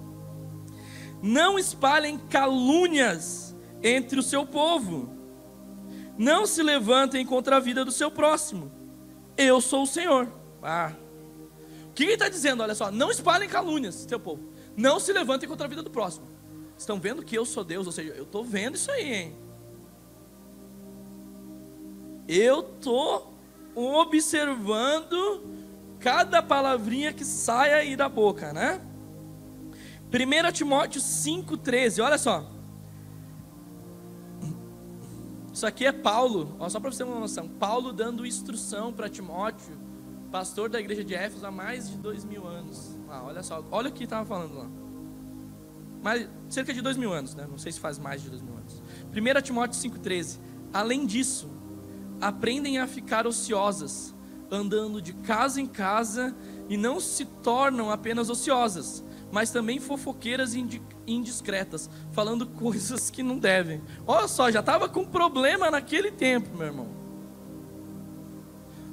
[1.21, 3.48] Não espalhem calúnias
[3.83, 5.09] entre o seu povo.
[6.17, 8.71] Não se levantem contra a vida do seu próximo.
[9.37, 10.31] Eu sou o Senhor.
[10.61, 10.93] Ah.
[11.89, 12.61] O que ele está dizendo?
[12.61, 14.43] Olha só, não espalhem calúnias, seu povo.
[14.75, 16.27] Não se levantem contra a vida do próximo.
[16.77, 19.35] Estão vendo que eu sou Deus, ou seja, eu estou vendo isso aí, hein?
[22.27, 23.33] Eu estou
[23.75, 25.43] observando
[25.99, 28.81] cada palavrinha que sai aí da boca, né?
[30.11, 32.58] 1 Timóteo 5,13, olha só.
[35.53, 37.47] Isso aqui é Paulo, ó, só para você ter uma noção.
[37.47, 39.77] Paulo dando instrução para Timóteo,
[40.31, 42.97] pastor da igreja de Éfeso há mais de dois mil anos.
[43.09, 44.67] Ah, olha só, olha o que estava falando lá.
[46.03, 47.45] Mais, cerca de dois mil anos, né?
[47.49, 48.81] Não sei se faz mais de dois mil anos.
[49.11, 50.39] 1 Timóteo 5,13.
[50.71, 51.49] Além disso,
[52.21, 54.13] aprendem a ficar ociosas
[54.51, 56.35] andando de casa em casa
[56.67, 63.37] e não se tornam apenas ociosas, mas também fofoqueiras e indiscretas, falando coisas que não
[63.37, 63.81] devem.
[64.05, 66.87] Olha só, já estava com problema naquele tempo, meu irmão.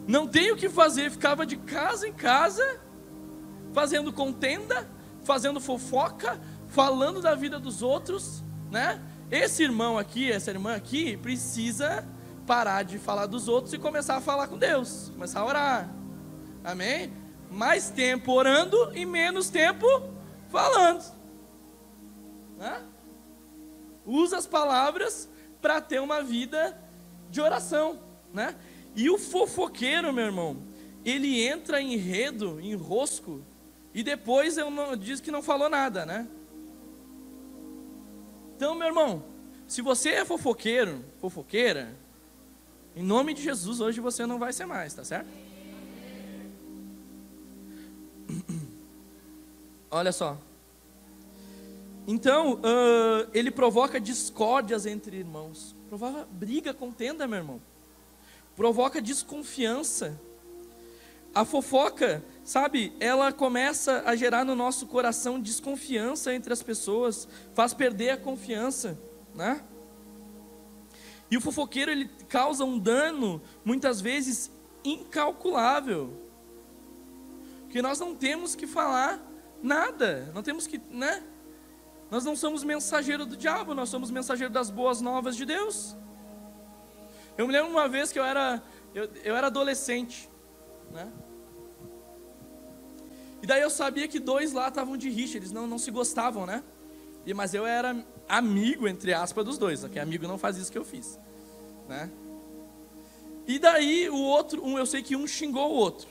[0.06, 2.80] Não tem o que fazer, ficava de casa em casa,
[3.72, 4.88] fazendo contenda,
[5.24, 9.02] fazendo fofoca, falando da vida dos outros, né?
[9.30, 12.06] Esse irmão aqui, essa irmã aqui, precisa
[12.46, 15.90] parar de falar dos outros e começar a falar com Deus, começar a orar.
[16.62, 17.12] Amém?
[17.50, 20.15] Mais tempo orando e menos tempo
[20.50, 21.04] falando.
[22.56, 22.82] Né?
[24.04, 25.28] Usa as palavras
[25.60, 26.78] para ter uma vida
[27.30, 27.98] de oração,
[28.32, 28.54] né?
[28.94, 30.56] E o fofoqueiro, meu irmão,
[31.04, 33.42] ele entra em enredo, em rosco,
[33.92, 36.26] e depois eu não, diz que não falou nada, né?
[38.56, 39.22] Então, meu irmão,
[39.68, 41.94] se você é fofoqueiro, fofoqueira,
[42.94, 45.28] em nome de Jesus, hoje você não vai ser mais, tá certo?
[49.90, 50.38] Olha só.
[52.06, 55.74] Então, uh, ele provoca discórdias entre irmãos.
[55.88, 57.60] Provoca briga, contenda, meu irmão.
[58.54, 60.20] Provoca desconfiança.
[61.34, 67.74] A fofoca, sabe, ela começa a gerar no nosso coração desconfiança entre as pessoas, faz
[67.74, 68.98] perder a confiança,
[69.34, 69.62] né?
[71.30, 74.50] E o fofoqueiro ele causa um dano muitas vezes
[74.84, 76.10] incalculável.
[77.68, 79.20] Que nós não temos que falar
[79.62, 81.22] nada, não temos que, né?
[82.10, 85.96] Nós não somos mensageiro do diabo, nós somos mensageiro das boas novas de Deus.
[87.36, 88.62] Eu me lembro uma vez que eu era
[88.94, 90.28] eu, eu era adolescente,
[90.90, 91.12] né?
[93.42, 96.46] E daí eu sabia que dois lá estavam de rixa, eles não, não se gostavam,
[96.46, 96.64] né?
[97.26, 100.78] E, mas eu era amigo, entre aspas, dos dois, que amigo não faz isso que
[100.78, 101.18] eu fiz,
[101.86, 102.10] né?
[103.46, 106.08] E daí o outro, um, eu sei que um xingou o outro.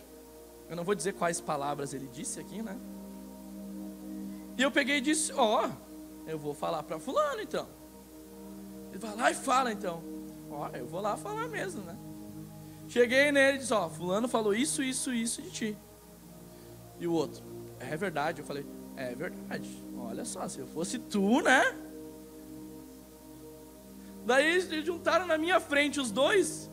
[0.70, 2.78] Eu não vou dizer quais palavras ele disse aqui, né?
[4.58, 7.68] E eu peguei e disse: Ó, oh, eu vou falar para Fulano então.
[8.90, 10.04] Ele vai lá e fala então.
[10.50, 11.98] Ó, oh, eu vou lá falar mesmo, né?
[12.88, 15.78] Cheguei nele e disse: Ó, oh, Fulano falou isso, isso, isso de ti.
[17.00, 17.44] E o outro:
[17.80, 18.42] É verdade.
[18.42, 19.84] Eu falei: É verdade.
[19.98, 21.64] Olha só, se eu fosse tu, né?
[24.26, 26.72] Daí eles juntaram na minha frente os dois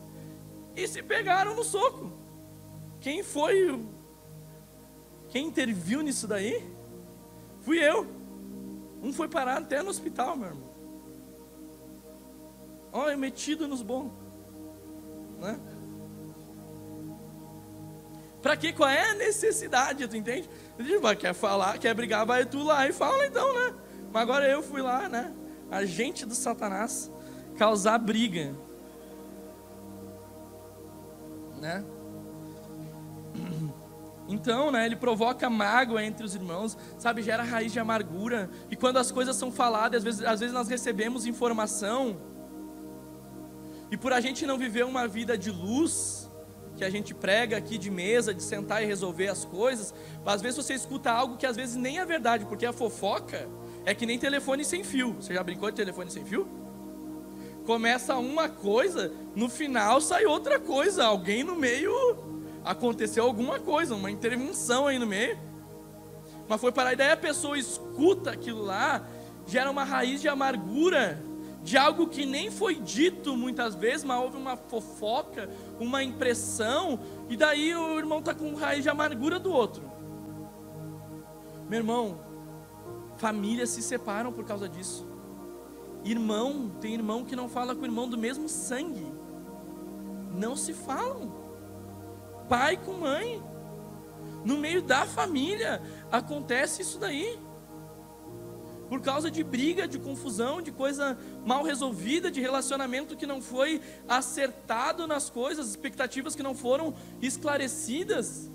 [0.75, 2.11] e se pegaram no soco.
[2.99, 3.79] Quem foi
[5.33, 6.63] quem interviu nisso daí?
[7.63, 8.05] Fui eu.
[9.01, 10.69] Um foi parar até no hospital, meu irmão.
[12.91, 14.11] Olha, metido nos bons.
[15.39, 15.59] Né?
[18.41, 18.71] Para que?
[18.73, 20.49] Qual é a necessidade, tu entende?
[21.19, 23.75] Quer falar, quer brigar, vai tu lá e fala então, né?
[24.11, 25.33] Mas agora eu fui lá, né?
[25.71, 27.09] Agente do Satanás,
[27.57, 28.53] causar briga.
[31.55, 31.83] Né?
[34.27, 38.49] Então, né, ele provoca mágoa entre os irmãos, sabe, gera raiz de amargura.
[38.71, 42.17] E quando as coisas são faladas, às vezes, às vezes nós recebemos informação,
[43.91, 46.29] e por a gente não viver uma vida de luz,
[46.75, 49.93] que a gente prega aqui de mesa, de sentar e resolver as coisas,
[50.25, 53.47] às vezes você escuta algo que às vezes nem é verdade, porque a fofoca
[53.85, 55.13] é que nem telefone sem fio.
[55.19, 56.47] Você já brincou de telefone sem fio?
[57.65, 61.93] Começa uma coisa, no final sai outra coisa, alguém no meio
[62.63, 65.37] aconteceu alguma coisa, uma intervenção aí no meio.
[66.47, 69.05] Mas foi para daí a pessoa escuta aquilo lá,
[69.47, 71.21] gera uma raiz de amargura,
[71.63, 75.49] de algo que nem foi dito muitas vezes, mas houve uma fofoca,
[75.79, 76.99] uma impressão,
[77.29, 79.83] e daí o irmão está com raiz de amargura do outro.
[81.69, 82.19] Meu irmão,
[83.17, 85.07] famílias se separam por causa disso.
[86.03, 89.07] Irmão, tem irmão que não fala com o irmão do mesmo sangue.
[90.35, 91.31] Não se falam
[92.47, 93.41] pai com mãe.
[94.43, 95.81] No meio da família
[96.11, 97.39] acontece isso daí.
[98.89, 103.81] Por causa de briga, de confusão, de coisa mal resolvida, de relacionamento que não foi
[104.07, 108.51] acertado nas coisas, expectativas que não foram esclarecidas.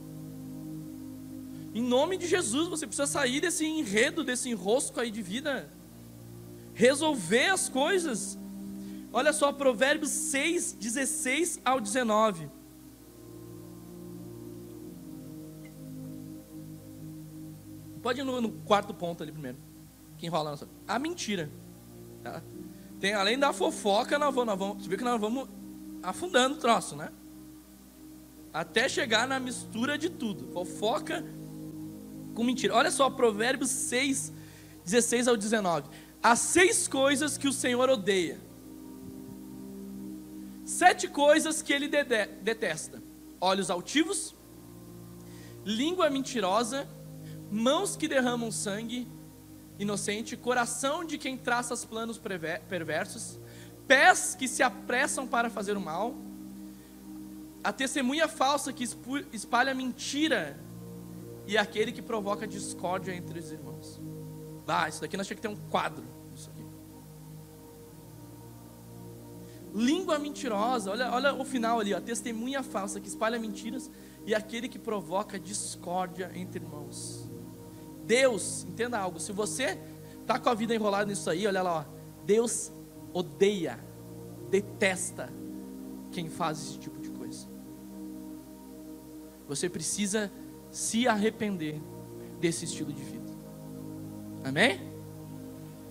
[1.74, 5.70] Em nome de Jesus, você precisa sair desse enredo, desse enrosco aí de vida.
[6.74, 8.38] Resolver as coisas.
[9.12, 12.57] Olha só, Provérbios 6, 16 ao 19.
[18.08, 19.58] Pode ir no, no quarto ponto ali primeiro.
[20.16, 20.66] Que enrola nossa.
[20.86, 21.50] A mentira.
[22.22, 22.42] Tá?
[22.98, 24.82] Tem, além da fofoca, nós vamos, nós vamos.
[24.82, 25.46] Você vê que nós vamos
[26.02, 27.12] afundando o troço, né?
[28.50, 30.50] Até chegar na mistura de tudo.
[30.54, 31.22] Fofoca
[32.34, 32.74] com mentira.
[32.74, 34.32] Olha só, Provérbios 6,
[34.86, 35.90] 16 ao 19.
[36.22, 38.40] As seis coisas que o Senhor odeia.
[40.64, 43.02] Sete coisas que ele detesta:
[43.38, 44.34] olhos altivos,
[45.62, 46.88] língua mentirosa,
[47.50, 49.08] mãos que derramam sangue
[49.78, 52.20] inocente, coração de quem traça os planos
[52.68, 53.38] perversos,
[53.86, 56.14] pés que se apressam para fazer o mal,
[57.62, 58.84] a testemunha falsa que
[59.32, 60.58] espalha mentira
[61.46, 64.00] e aquele que provoca discórdia entre os irmãos.
[64.66, 66.04] Ah, isso daqui nós tínhamos que ter um quadro.
[66.34, 66.64] Isso aqui.
[69.74, 73.90] Língua mentirosa, olha, olha o final ali, a testemunha falsa que espalha mentiras
[74.26, 77.27] e aquele que provoca discórdia entre irmãos.
[78.08, 79.78] Deus, entenda algo, se você
[80.22, 82.72] está com a vida enrolada nisso aí, olha lá, ó, Deus
[83.12, 83.78] odeia,
[84.48, 85.30] detesta
[86.10, 87.46] quem faz esse tipo de coisa.
[89.46, 90.32] Você precisa
[90.70, 91.82] se arrepender
[92.40, 93.30] desse estilo de vida.
[94.42, 94.80] Amém?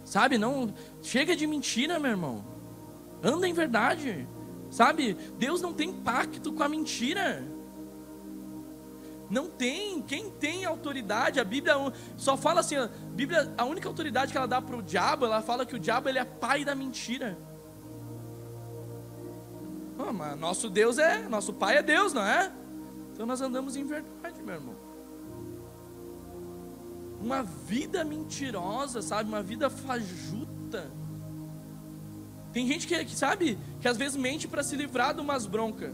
[0.03, 2.43] Sabe, não chega de mentira, meu irmão.
[3.21, 4.27] Anda em verdade.
[4.71, 5.13] Sabe?
[5.37, 7.43] Deus não tem pacto com a mentira.
[9.29, 10.01] Não tem.
[10.01, 11.39] Quem tem autoridade?
[11.39, 11.75] A Bíblia
[12.15, 12.77] só fala assim.
[12.77, 15.79] A Bíblia, a única autoridade que ela dá para o diabo, ela fala que o
[15.79, 17.37] diabo ele é pai da mentira.
[19.99, 22.51] Oh, mas nosso Deus é, nosso pai é Deus, não é?
[23.13, 24.75] Então nós andamos em verdade, meu irmão.
[27.19, 29.27] Uma vida mentirosa, sabe?
[29.27, 30.91] Uma vida fajuta.
[32.53, 35.91] Tem gente que, que sabe, que às vezes mente para se livrar de umas broncas.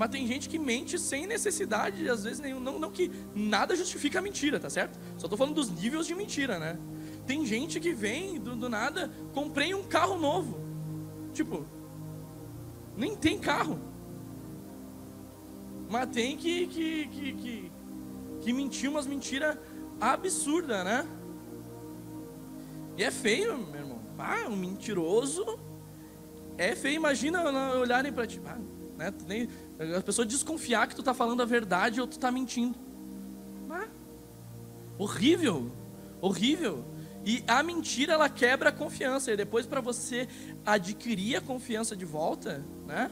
[0.00, 2.58] Mas tem gente que mente sem necessidade, às vezes nenhum.
[2.58, 4.98] Não, não que nada justifica a mentira, tá certo?
[5.18, 6.78] Só estou falando dos níveis de mentira, né?
[7.26, 10.58] Tem gente que vem do, do nada, comprei um carro novo.
[11.34, 11.66] Tipo,
[12.96, 13.78] nem tem carro.
[15.90, 17.72] Mas tem que, que, que, que,
[18.40, 19.58] que mentir umas mentiras
[20.00, 21.06] absurdas, né?
[22.96, 24.00] E é feio, meu irmão.
[24.18, 25.58] Ah, um mentiroso
[26.56, 26.96] é feio.
[26.96, 27.44] Imagina
[27.78, 28.40] olharem para ti.
[28.46, 28.56] Ah,
[28.96, 29.12] né?
[29.26, 29.46] Nem,
[29.96, 32.78] a pessoa desconfiar que tu está falando a verdade ou tu está mentindo.
[33.70, 33.88] Ah,
[34.98, 35.72] horrível,
[36.20, 36.84] horrível.
[37.24, 39.32] E a mentira ela quebra a confiança.
[39.32, 40.28] E depois para você
[40.64, 43.10] adquirir a confiança de volta, né?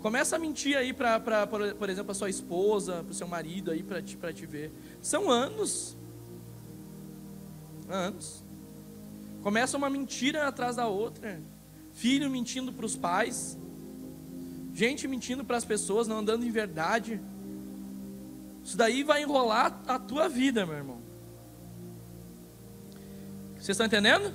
[0.00, 3.82] Começa a mentir aí para, por exemplo, a sua esposa, para o seu marido aí
[3.82, 4.72] para te, te ver.
[5.02, 5.96] São anos.
[7.88, 8.44] Anos.
[9.42, 11.42] Começa uma mentira atrás da outra.
[11.92, 13.58] Filho mentindo para os pais.
[14.78, 17.20] Gente mentindo para as pessoas, não andando em verdade.
[18.62, 21.00] Isso daí vai enrolar a tua vida, meu irmão.
[23.54, 24.32] Vocês estão entendendo?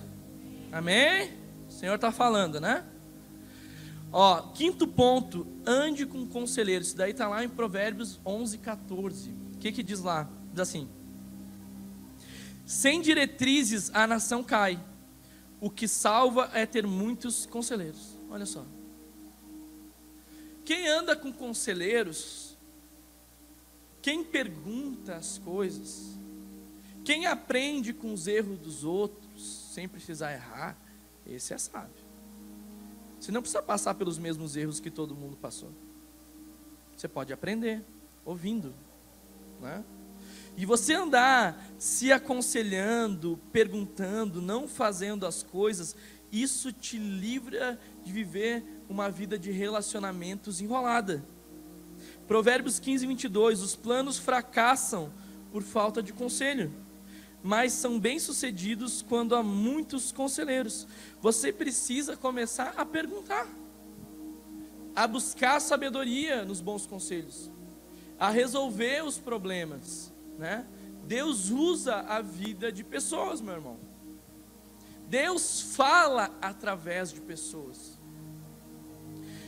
[0.70, 1.32] Amém?
[1.70, 2.84] O Senhor está falando, né?
[4.12, 6.89] Ó, quinto ponto, ande com conselheiros.
[6.89, 9.30] Isso daí está lá em Provérbios 11, 14.
[9.30, 10.28] O que que diz lá?
[10.52, 10.89] Diz assim:
[12.66, 14.78] Sem diretrizes a nação cai.
[15.62, 18.20] O que salva é ter muitos conselheiros.
[18.30, 18.66] Olha só.
[20.66, 22.57] Quem anda com conselheiros,
[24.01, 26.18] quem pergunta as coisas,
[27.03, 30.78] quem aprende com os erros dos outros, sem precisar errar,
[31.26, 32.03] esse é sábio.
[33.20, 35.72] Você não precisa passar pelos mesmos erros que todo mundo passou.
[36.95, 37.84] Você pode aprender
[38.26, 38.74] ouvindo,
[39.61, 39.84] né?
[40.55, 45.95] E você andar se aconselhando, perguntando, não fazendo as coisas,
[46.32, 48.64] isso te livra de viver
[48.94, 51.26] uma vida de relacionamentos enrolada.
[52.28, 53.62] Provérbios 15, 22.
[53.62, 55.12] Os planos fracassam
[55.52, 56.72] por falta de conselho
[57.46, 60.88] mas são bem-sucedidos quando há muitos conselheiros.
[61.22, 63.46] Você precisa começar a perguntar,
[64.96, 67.52] a buscar sabedoria nos bons conselhos,
[68.18, 70.66] a resolver os problemas, né?
[71.06, 73.78] Deus usa a vida de pessoas, meu irmão.
[75.10, 77.93] Deus fala através de pessoas.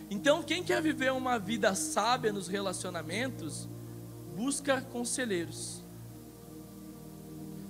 [0.10, 3.68] Então, quem quer viver uma vida sábia nos relacionamentos,
[4.36, 5.84] busca conselheiros.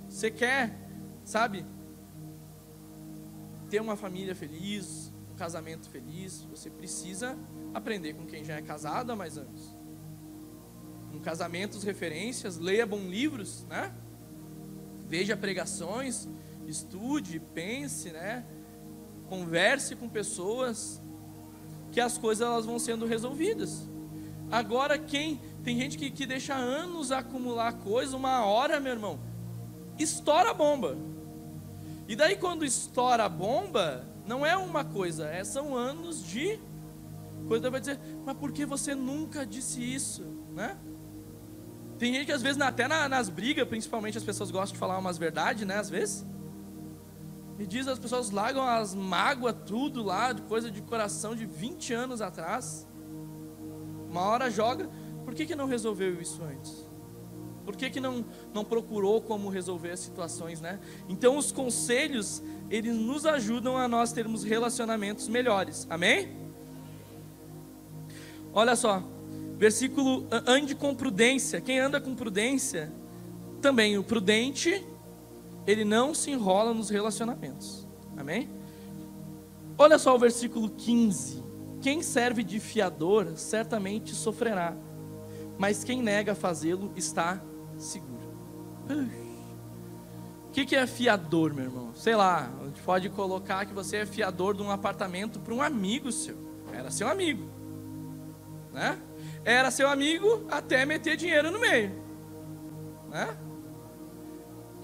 [0.08, 0.76] Você quer,
[1.24, 1.64] sabe,
[3.70, 7.36] ter uma família feliz, um casamento feliz, você precisa
[7.74, 9.76] aprender com quem já é casado há mais anos.
[11.12, 13.94] Um casamento, referências, leia bons livros, né?
[15.06, 16.28] Veja pregações,
[16.66, 18.44] estude, pense, né?
[19.28, 21.00] Converse com pessoas
[21.92, 23.88] que as coisas elas vão sendo resolvidas.
[24.50, 29.18] Agora quem tem gente que, que deixa anos acumular coisa, uma hora, meu irmão,
[29.98, 30.96] estoura a bomba.
[32.06, 36.58] E daí quando estoura a bomba, não é uma coisa, é, são anos de
[37.46, 40.22] coisa vai dizer, mas por que você nunca disse isso,
[40.52, 40.76] né?
[41.98, 45.16] Tem gente que às vezes até nas brigas, principalmente as pessoas gostam de falar umas
[45.16, 46.26] verdades, né, às vezes.
[47.58, 51.92] E diz as pessoas largam as mágoas tudo lá, de coisa de coração de 20
[51.94, 52.86] anos atrás.
[54.10, 54.88] Uma hora joga,
[55.24, 56.86] por que, que não resolveu isso antes?
[57.64, 60.78] Por que, que não, não procurou como resolver as situações, né?
[61.08, 65.86] Então os conselhos, eles nos ajudam a nós termos relacionamentos melhores.
[65.90, 66.36] Amém?
[68.52, 69.02] Olha só,
[69.56, 71.62] Versículo, ande com prudência.
[71.62, 72.92] Quem anda com prudência,
[73.62, 74.84] também o prudente,
[75.66, 77.86] ele não se enrola nos relacionamentos.
[78.16, 78.48] Amém?
[79.76, 81.44] Olha só o versículo 15.
[81.82, 84.74] Quem serve de fiador certamente sofrerá,
[85.58, 87.40] mas quem nega fazê-lo está
[87.76, 88.16] seguro.
[90.48, 91.94] O que, que é fiador, meu irmão?
[91.94, 95.60] Sei lá, a gente pode colocar que você é fiador de um apartamento para um
[95.60, 96.36] amigo seu.
[96.72, 97.46] Era seu amigo,
[98.72, 98.98] né?
[99.44, 101.92] Era seu amigo até meter dinheiro no meio,
[103.10, 103.36] né?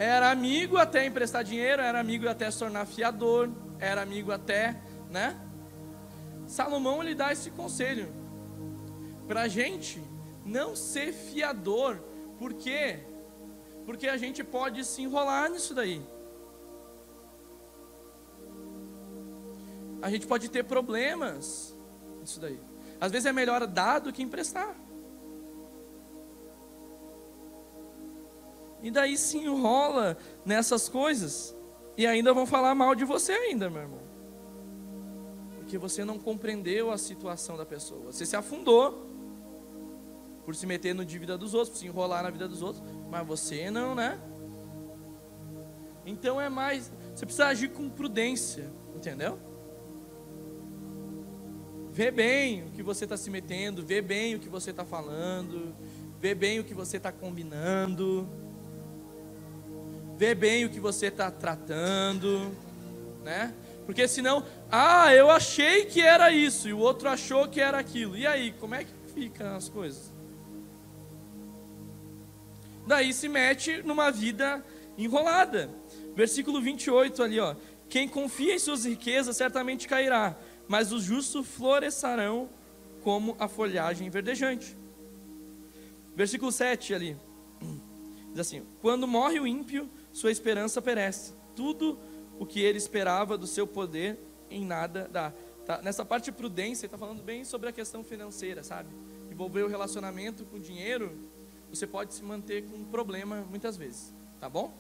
[0.03, 3.49] Era amigo até emprestar dinheiro, era amigo até se tornar fiador,
[3.79, 5.41] era amigo até, né?
[6.45, 8.13] Salomão lhe dá esse conselho
[9.29, 10.03] para gente
[10.45, 11.99] não ser fiador,
[12.37, 12.99] por quê?
[13.87, 16.03] Porque a gente pode se enrolar nisso daí.
[20.03, 21.77] A gente pode ter problemas
[22.21, 22.59] nisso daí.
[23.01, 24.75] Às vezes é melhor dar do que emprestar.
[28.83, 31.55] E daí se enrola nessas coisas.
[31.97, 34.01] E ainda vão falar mal de você ainda, meu irmão.
[35.57, 38.13] Porque você não compreendeu a situação da pessoa.
[38.13, 39.07] Você se afundou
[40.45, 43.27] por se meter no dívida dos outros, por se enrolar na vida dos outros, mas
[43.27, 44.21] você não, né?
[46.05, 49.39] Então é mais, você precisa agir com prudência, entendeu?
[51.93, 55.75] Vê bem o que você está se metendo, vê bem o que você está falando,
[56.19, 58.29] vê bem o que você está combinando,
[60.23, 62.57] vê bem o que você está tratando,
[63.25, 63.53] né?
[63.85, 68.17] Porque senão, ah, eu achei que era isso e o outro achou que era aquilo.
[68.17, 70.13] E aí, como é que ficam as coisas?
[72.87, 74.65] daí se mete numa vida
[74.97, 75.69] enrolada.
[76.15, 77.57] Versículo 28 ali, ó.
[77.89, 82.49] Quem confia em suas riquezas certamente cairá, mas os justos florescerão
[83.03, 84.77] como a folhagem verdejante.
[86.15, 87.17] Versículo 7 ali.
[88.31, 91.35] Diz assim: Quando morre o ímpio, sua esperança perece.
[91.55, 91.99] Tudo
[92.39, 94.19] o que ele esperava do seu poder
[94.51, 95.33] em nada dá.
[95.65, 98.89] Tá, nessa parte de prudência, ele está falando bem sobre a questão financeira, sabe?
[99.31, 101.13] Envolver o relacionamento com o dinheiro
[101.73, 104.75] você pode se manter com um problema muitas vezes, tá bom?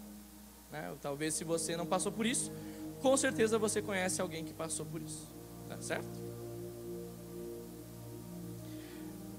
[0.70, 0.94] Né?
[1.00, 2.52] Talvez se você não passou por isso,
[3.00, 5.26] com certeza você conhece alguém que passou por isso,
[5.70, 6.20] tá certo?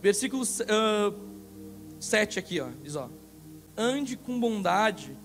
[0.01, 3.07] Versículo uh, 7 aqui, ó, diz ó,
[3.77, 5.15] ande com bondade.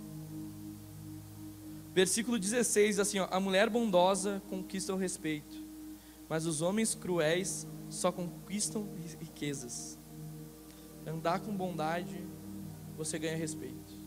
[1.99, 5.57] Versículo 16, assim, ó, a mulher bondosa conquista o respeito,
[6.29, 8.87] mas os homens cruéis só conquistam
[9.19, 9.99] riquezas
[11.05, 12.25] andar com bondade,
[12.97, 13.99] você ganha respeito.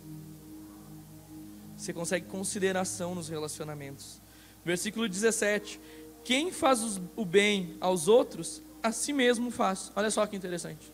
[1.76, 4.22] Você consegue consideração nos relacionamentos.
[4.64, 5.78] Versículo 17:
[6.24, 9.92] Quem faz o bem aos outros, a si mesmo faz.
[9.98, 10.94] Olha só que interessante.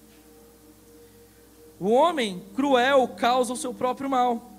[1.79, 4.56] O homem cruel causa o seu próprio mal.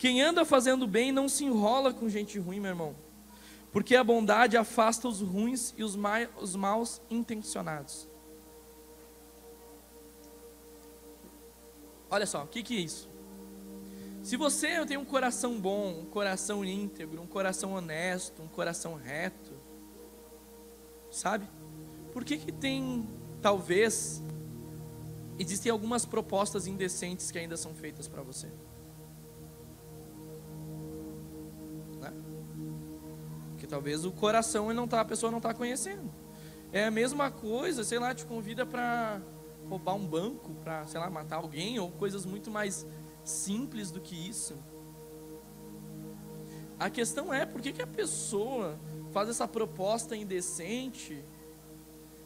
[0.00, 2.96] Quem anda fazendo bem não se enrola com gente ruim, meu irmão.
[3.70, 8.08] Porque a bondade afasta os ruins e os, ma os maus intencionados.
[12.10, 13.10] Olha só, o que, que é isso?
[14.22, 19.52] Se você tem um coração bom, um coração íntegro, um coração honesto, um coração reto,
[21.10, 21.46] sabe?
[22.10, 23.06] Por que, que tem,
[23.42, 24.22] talvez,
[25.38, 28.48] existem algumas propostas indecentes que ainda são feitas para você?
[33.70, 36.10] Talvez o coração não tá, a pessoa não está conhecendo.
[36.72, 39.20] É a mesma coisa, sei lá, te convida para
[39.68, 42.86] roubar um banco, para, sei lá, matar alguém, ou coisas muito mais
[43.24, 44.56] simples do que isso.
[46.78, 48.78] A questão é por que, que a pessoa
[49.12, 51.22] faz essa proposta indecente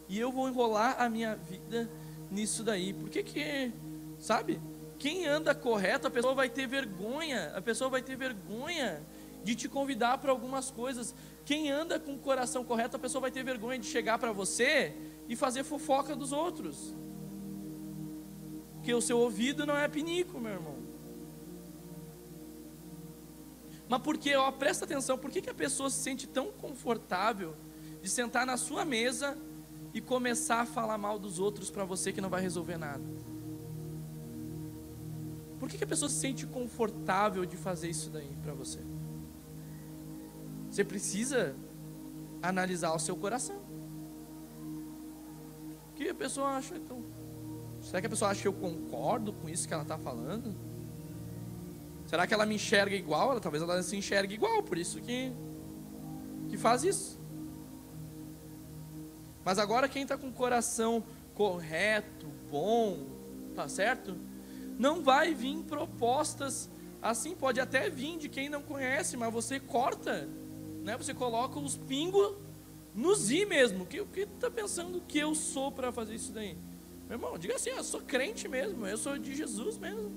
[0.08, 1.90] e eu vou enrolar a minha vida
[2.30, 2.92] nisso daí?
[2.92, 3.72] Por que que,
[4.18, 4.60] sabe?
[4.98, 9.02] Quem anda correto, a pessoa vai ter vergonha, a pessoa vai ter vergonha
[9.42, 11.14] de te convidar para algumas coisas.
[11.44, 14.96] Quem anda com o coração correto, a pessoa vai ter vergonha de chegar para você
[15.28, 16.94] e fazer fofoca dos outros.
[18.74, 20.76] Porque o seu ouvido não é pinico, meu irmão.
[23.88, 27.54] Mas por que, ó, presta atenção, por que, que a pessoa se sente tão confortável
[28.00, 29.36] de sentar na sua mesa
[29.92, 33.04] e começar a falar mal dos outros para você que não vai resolver nada?
[35.58, 38.80] Por que, que a pessoa se sente confortável de fazer isso daí para você?
[40.74, 41.54] Você precisa
[42.42, 43.54] analisar o seu coração.
[45.88, 47.00] O que a pessoa acha então?
[47.80, 50.52] Será que a pessoa acha que eu concordo com isso que ela está falando?
[52.08, 53.38] Será que ela me enxerga igual?
[53.38, 55.32] Talvez ela se enxergue igual, por isso que,
[56.48, 57.20] que faz isso.
[59.44, 61.04] Mas agora quem está com o coração
[61.36, 63.06] correto, bom,
[63.54, 64.16] tá certo?
[64.76, 66.68] Não vai vir propostas
[67.00, 70.28] assim, pode até vir de quem não conhece, mas você corta,
[70.84, 70.96] né?
[70.98, 72.36] Você coloca os pingos
[72.94, 73.82] nos i mesmo.
[73.84, 76.56] O que, que tá pensando que eu sou para fazer isso daí?
[77.08, 80.12] Meu irmão, diga assim, eu sou crente mesmo, eu sou de Jesus mesmo.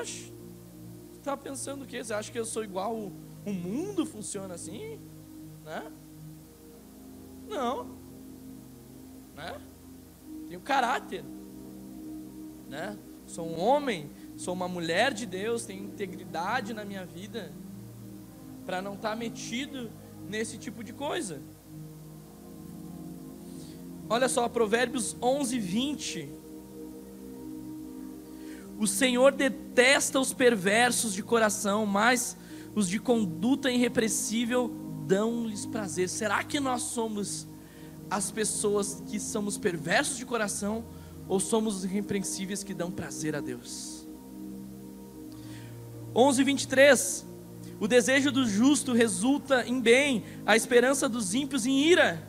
[0.00, 0.32] Oxe,
[1.18, 2.02] está pensando o quê?
[2.02, 3.12] Você acha que eu sou igual o,
[3.44, 4.98] o mundo funciona assim?
[5.64, 5.92] Né?
[7.48, 7.84] Não.
[9.36, 9.60] Né?
[10.48, 11.22] Tenho caráter.
[12.68, 12.96] Né?
[13.26, 17.52] Sou um homem, sou uma mulher de Deus, tenho integridade na minha vida
[18.64, 19.90] para não estar tá metido
[20.28, 21.40] nesse tipo de coisa.
[24.08, 26.28] Olha só, Provérbios 11, 20.
[28.78, 32.36] O Senhor detesta os perversos de coração, mas
[32.74, 34.70] os de conduta irrepressível
[35.06, 36.08] dão-lhes prazer.
[36.08, 37.46] Será que nós somos
[38.10, 40.84] as pessoas que somos perversos de coração
[41.28, 44.06] ou somos os irrepreensíveis que dão prazer a Deus?
[46.14, 47.31] 11, 23.
[47.82, 52.22] O desejo do justo resulta em bem, a esperança dos ímpios em ira.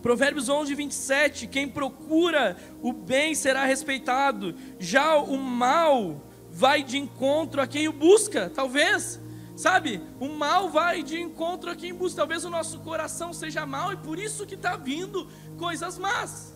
[0.00, 1.48] Provérbios 11, 27.
[1.48, 7.92] Quem procura o bem será respeitado, já o mal vai de encontro a quem o
[7.92, 8.48] busca.
[8.54, 9.20] Talvez,
[9.56, 12.18] sabe, o mal vai de encontro a quem busca.
[12.18, 15.26] Talvez o nosso coração seja mal e por isso que está vindo
[15.58, 16.54] coisas más.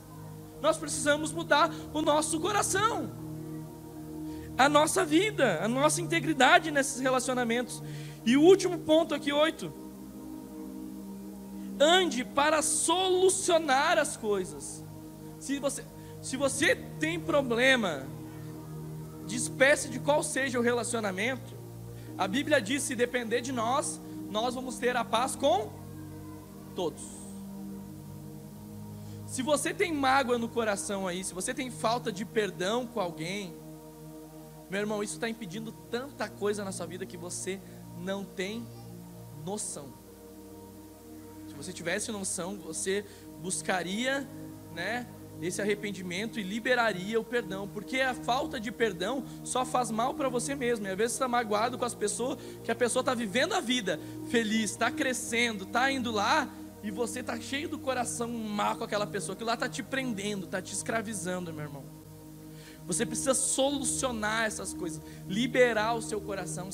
[0.62, 3.10] Nós precisamos mudar o nosso coração,
[4.60, 7.82] a nossa vida, a nossa integridade nesses relacionamentos.
[8.26, 9.72] E o último ponto aqui, oito
[11.80, 14.84] ande para solucionar as coisas.
[15.38, 15.82] Se você,
[16.20, 18.06] se você tem problema,
[19.26, 21.56] de espécie de qual seja o relacionamento,
[22.18, 23.98] a Bíblia diz: se depender de nós,
[24.28, 25.72] nós vamos ter a paz com
[26.74, 27.02] todos.
[29.26, 33.54] Se você tem mágoa no coração aí, se você tem falta de perdão com alguém,
[34.70, 37.60] meu irmão, isso está impedindo tanta coisa na sua vida que você
[37.98, 38.66] não tem
[39.44, 40.00] noção
[41.62, 43.04] você tivesse noção, você
[43.42, 44.26] buscaria,
[44.74, 45.06] né,
[45.42, 50.28] esse arrependimento e liberaria o perdão, porque a falta de perdão só faz mal para
[50.28, 50.86] você mesmo.
[50.86, 53.60] E às vezes você está magoado com as pessoas, que a pessoa está vivendo a
[53.60, 53.98] vida
[54.28, 56.48] feliz, está crescendo, está indo lá,
[56.82, 60.44] e você está cheio do coração mal com aquela pessoa, que lá está te prendendo,
[60.44, 61.84] está te escravizando, meu irmão.
[62.86, 66.70] Você precisa solucionar essas coisas, liberar o seu coração,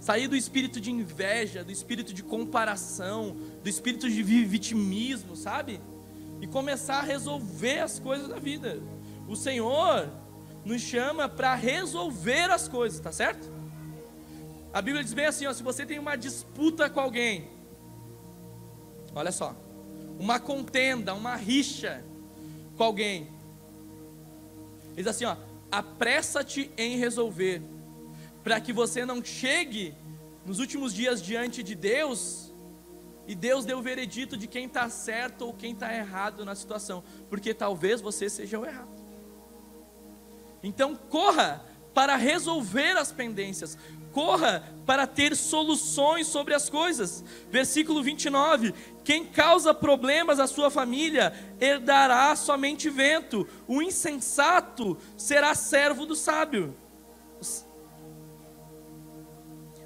[0.00, 5.80] sair do espírito de inveja, do espírito de comparação, do espírito de vitimismo, sabe?
[6.40, 8.82] E começar a resolver as coisas da vida.
[9.28, 10.10] O Senhor
[10.64, 13.50] nos chama para resolver as coisas, tá certo?
[14.72, 17.48] A Bíblia diz bem assim: ó, se você tem uma disputa com alguém,
[19.14, 19.54] olha só,
[20.18, 22.04] uma contenda, uma rixa
[22.76, 23.28] com alguém,
[24.94, 25.36] diz assim: ó,
[25.70, 27.62] apressa-te em resolver,
[28.42, 29.94] para que você não chegue
[30.44, 32.50] nos últimos dias diante de Deus
[33.26, 37.04] e Deus dê o veredito de quem está certo ou quem está errado na situação,
[37.28, 38.90] porque talvez você seja o errado.
[40.62, 41.64] Então corra
[41.94, 43.78] para resolver as pendências,
[44.12, 47.24] corra para ter soluções sobre as coisas.
[47.50, 48.74] Versículo 29:
[49.10, 56.76] Quem causa problemas à sua família herdará somente vento, o insensato será servo do sábio.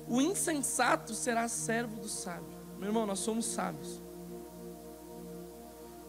[0.06, 2.54] O insensato será servo do sábio.
[2.76, 4.02] Meu irmão, nós somos sábios.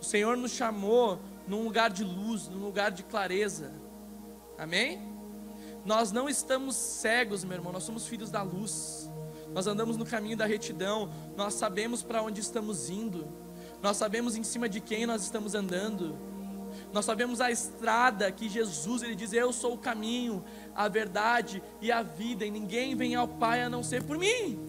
[0.01, 3.71] O Senhor nos chamou num lugar de luz, num lugar de clareza.
[4.57, 5.01] Amém?
[5.85, 9.09] Nós não estamos cegos, meu irmão, nós somos filhos da luz.
[9.55, 13.25] Nós andamos no caminho da retidão, nós sabemos para onde estamos indo.
[13.81, 16.13] Nós sabemos em cima de quem nós estamos andando.
[16.91, 20.43] Nós sabemos a estrada que Jesus ele diz: "Eu sou o caminho,
[20.75, 24.59] a verdade e a vida, e ninguém vem ao Pai a não ser por mim".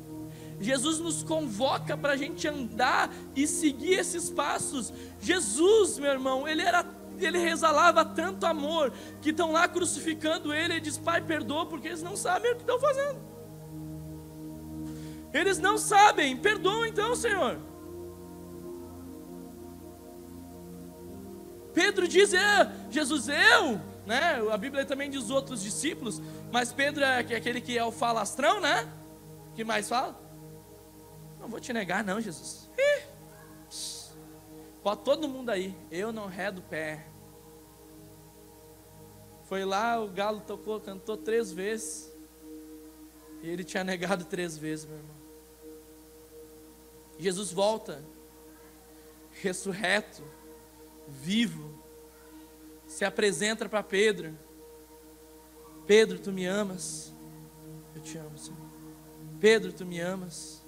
[0.61, 4.93] Jesus nos convoca para a gente andar e seguir esses passos.
[5.21, 6.87] Jesus, meu irmão, ele era
[7.19, 12.05] ele exalava tanto amor que estão lá crucificando ele e diz: Pai, perdoa, porque eles
[12.05, 13.36] não sabem o que estão fazendo.
[15.33, 17.59] Eles não sabem, perdoa então, Senhor.
[21.75, 24.41] Pedro diz: é, Jesus, eu, né?
[24.51, 28.91] A Bíblia também diz outros discípulos, mas Pedro é aquele que é o falastrão, né?
[29.55, 30.19] Que mais fala?
[31.39, 32.71] Não vou te negar, não, Jesus.
[32.79, 33.03] Ih.
[34.83, 37.07] Pode todo mundo aí, eu não redo pé.
[39.45, 42.16] Foi lá, o galo tocou, cantou três vezes.
[43.43, 45.17] E ele tinha negado três vezes, meu irmão.
[47.19, 48.05] Jesus volta,
[49.41, 50.23] ressurreto,
[51.09, 51.83] vivo,
[52.87, 54.37] se apresenta para Pedro.
[55.87, 57.13] Pedro, tu me amas?
[57.95, 58.59] Eu te amo, Senhor.
[59.41, 60.63] Pedro, tu me amas?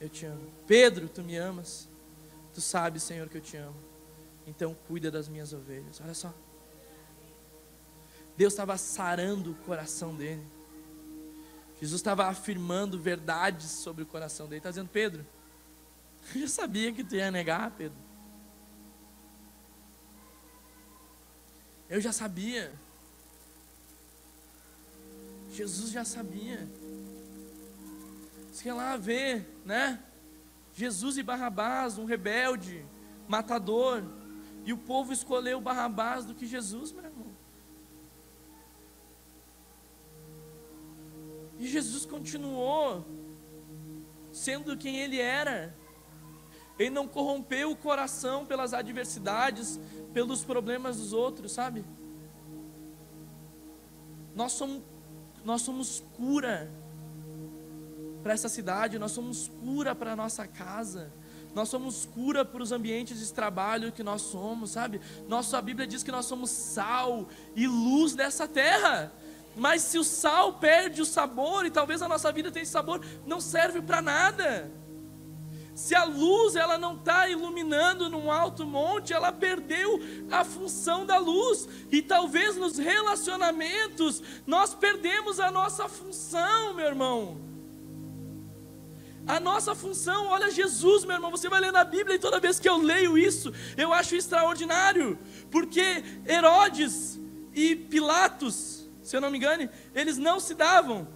[0.00, 0.52] Eu te amo.
[0.66, 1.88] Pedro, tu me amas?
[2.54, 3.76] Tu sabes, Senhor, que eu te amo.
[4.46, 6.00] Então cuida das minhas ovelhas.
[6.00, 6.32] Olha só.
[8.36, 10.46] Deus estava sarando o coração dele.
[11.80, 14.58] Jesus estava afirmando verdades sobre o coração dele.
[14.58, 15.24] Está dizendo, Pedro,
[16.34, 17.96] eu já sabia que tu ia negar, Pedro.
[21.88, 22.72] Eu já sabia.
[25.52, 26.68] Jesus já sabia.
[28.52, 30.02] Você lá ver, né?
[30.74, 32.84] Jesus e Barrabás, um rebelde,
[33.28, 34.02] matador.
[34.64, 37.37] E o povo escolheu Barrabás do que Jesus, meu irmão.
[41.58, 43.04] E Jesus continuou
[44.32, 45.74] sendo quem ele era.
[46.78, 49.80] Ele não corrompeu o coração pelas adversidades,
[50.12, 51.84] pelos problemas dos outros, sabe?
[54.34, 54.82] Nós somos,
[55.44, 56.70] nós somos cura
[58.22, 61.12] para essa cidade, nós somos cura para a nossa casa,
[61.54, 65.00] nós somos cura para os ambientes de trabalho que nós somos, sabe?
[65.26, 69.12] Nossa Bíblia diz que nós somos sal e luz dessa terra.
[69.58, 73.04] Mas se o sal perde o sabor, e talvez a nossa vida tenha esse sabor,
[73.26, 74.70] não serve para nada.
[75.74, 80.00] Se a luz ela não está iluminando num alto monte, ela perdeu
[80.30, 81.68] a função da luz.
[81.90, 87.48] E talvez nos relacionamentos nós perdemos a nossa função, meu irmão.
[89.26, 92.58] A nossa função, olha Jesus, meu irmão, você vai ler na Bíblia e toda vez
[92.58, 95.18] que eu leio isso, eu acho extraordinário,
[95.50, 97.20] porque Herodes
[97.54, 98.77] e Pilatos,
[99.08, 101.08] se eu não me engane, eles não se davam.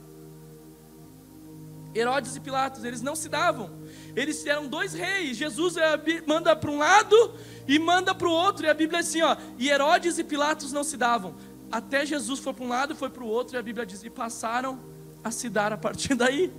[1.94, 3.70] Herodes e Pilatos, eles não se davam.
[4.16, 5.36] Eles eram dois reis.
[5.36, 7.34] Jesus é, manda para um lado
[7.68, 8.64] e manda para o outro.
[8.64, 11.36] E a Bíblia diz assim: ó, e Herodes e Pilatos não se davam.
[11.70, 13.56] Até Jesus foi para um lado e foi para o outro.
[13.56, 14.80] E a Bíblia diz: e passaram
[15.22, 16.50] a se dar a partir daí.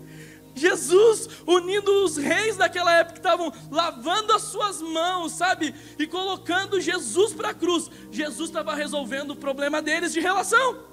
[0.54, 5.74] Jesus unindo os reis daquela época que estavam lavando as suas mãos, sabe?
[5.98, 7.90] E colocando Jesus para a cruz.
[8.12, 10.93] Jesus estava resolvendo o problema deles de relação.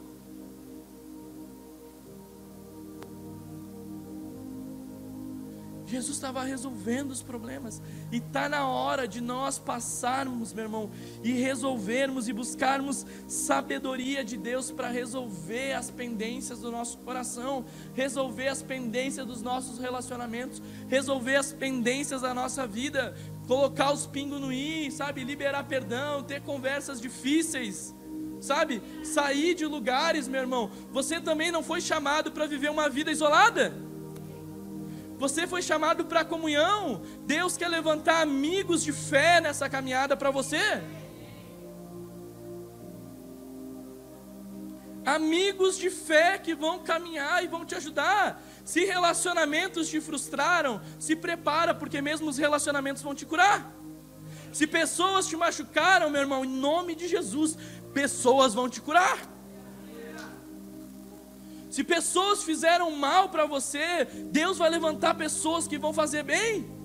[5.91, 7.83] Jesus estava resolvendo os problemas.
[8.13, 10.91] E está na hora de nós passarmos, meu irmão,
[11.25, 17.65] e resolvermos e buscarmos sabedoria de Deus para resolver as pendências do nosso coração,
[17.95, 23.17] resolver as pendências dos nossos relacionamentos, resolver as pendências da nossa vida,
[23.49, 25.25] colocar os pingos no i, sabe?
[25.25, 27.95] Liberar perdão, ter conversas difíceis
[28.41, 28.83] sabe?
[29.05, 30.71] Sair de lugares, meu irmão.
[30.91, 33.90] Você também não foi chamado para viver uma vida isolada.
[35.21, 37.03] Você foi chamado para comunhão.
[37.27, 40.63] Deus quer levantar amigos de fé nessa caminhada para você.
[45.05, 48.43] Amigos de fé que vão caminhar e vão te ajudar.
[48.65, 53.71] Se relacionamentos te frustraram, se prepara, porque mesmo os relacionamentos vão te curar.
[54.55, 57.59] Se pessoas te machucaram, meu irmão, em nome de Jesus,
[57.93, 59.19] pessoas vão te curar.
[61.71, 66.81] Se pessoas fizeram mal para você, Deus vai levantar pessoas que vão fazer bem.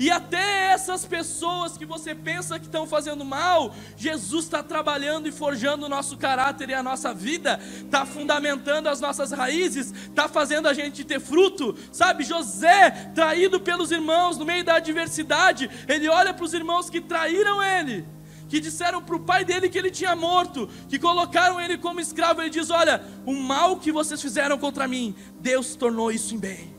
[0.00, 5.32] E até essas pessoas que você pensa que estão fazendo mal, Jesus está trabalhando e
[5.32, 10.68] forjando o nosso caráter e a nossa vida, está fundamentando as nossas raízes, está fazendo
[10.68, 11.76] a gente ter fruto.
[11.92, 17.02] Sabe, José, traído pelos irmãos no meio da adversidade, ele olha para os irmãos que
[17.02, 18.06] traíram ele
[18.50, 22.42] que disseram para o pai dele que ele tinha morto, que colocaram ele como escravo.
[22.42, 26.74] Ele diz: Olha, o mal que vocês fizeram contra mim, Deus tornou isso em bem.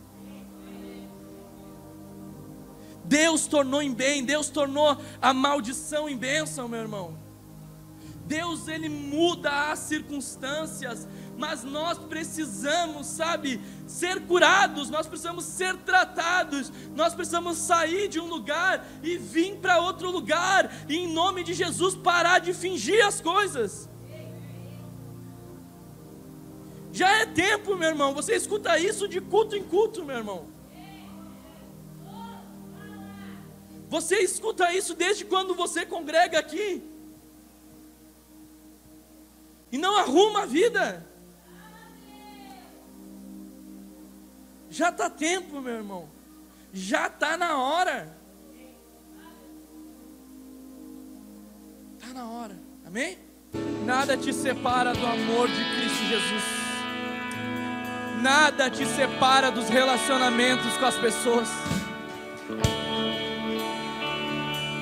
[3.06, 7.18] Deus tornou em bem, Deus tornou a maldição em bênção, meu irmão.
[8.26, 11.08] Deus ele muda as circunstâncias,
[11.42, 18.28] mas nós precisamos, sabe, ser curados, nós precisamos ser tratados, nós precisamos sair de um
[18.28, 23.20] lugar e vir para outro lugar, e em nome de Jesus parar de fingir as
[23.20, 23.89] coisas.
[26.92, 30.46] Já é tempo, meu irmão, você escuta isso de culto em culto, meu irmão.
[33.89, 36.84] Você escuta isso desde quando você congrega aqui.
[39.72, 41.11] E não arruma a vida.
[44.72, 46.08] Já está tempo, meu irmão.
[46.74, 48.16] Já está na hora.
[52.00, 52.58] Está na hora.
[52.88, 53.18] Amém?
[53.86, 56.44] Nada te separa do amor de Cristo Jesus.
[58.22, 61.50] Nada te separa dos relacionamentos com as pessoas.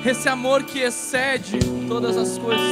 [0.06, 2.70] Esse amor que excede todas as coisas.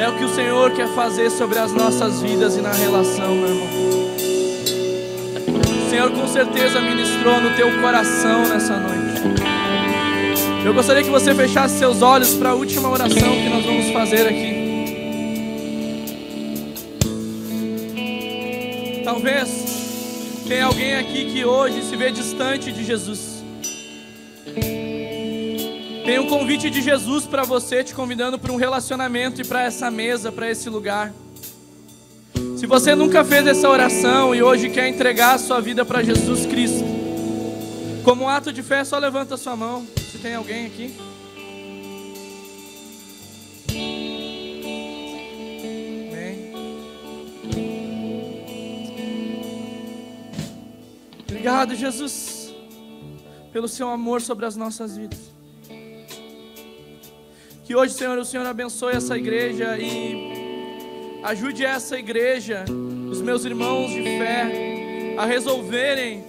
[0.00, 3.48] É o que o Senhor quer fazer sobre as nossas vidas e na relação, meu
[3.48, 4.37] irmão.
[5.88, 9.22] Senhor com certeza ministrou no teu coração nessa noite.
[10.64, 14.26] Eu gostaria que você fechasse seus olhos para a última oração que nós vamos fazer
[14.26, 14.68] aqui.
[19.02, 23.42] Talvez tenha alguém aqui que hoje se vê distante de Jesus.
[26.04, 29.90] Tem um convite de Jesus para você, te convidando para um relacionamento e para essa
[29.90, 31.14] mesa, para esse lugar.
[32.58, 36.44] Se você nunca fez essa oração e hoje quer entregar a sua vida para Jesus
[36.44, 36.84] Cristo,
[38.02, 39.86] como um ato de fé, só levanta a sua mão.
[40.10, 40.92] Se tem alguém aqui.
[51.28, 52.52] Obrigado, Jesus,
[53.52, 55.30] pelo seu amor sobre as nossas vidas.
[57.64, 60.27] Que hoje, Senhor, o Senhor abençoe essa igreja e
[61.22, 62.64] ajude essa igreja,
[63.10, 66.24] os meus irmãos de fé, a resolverem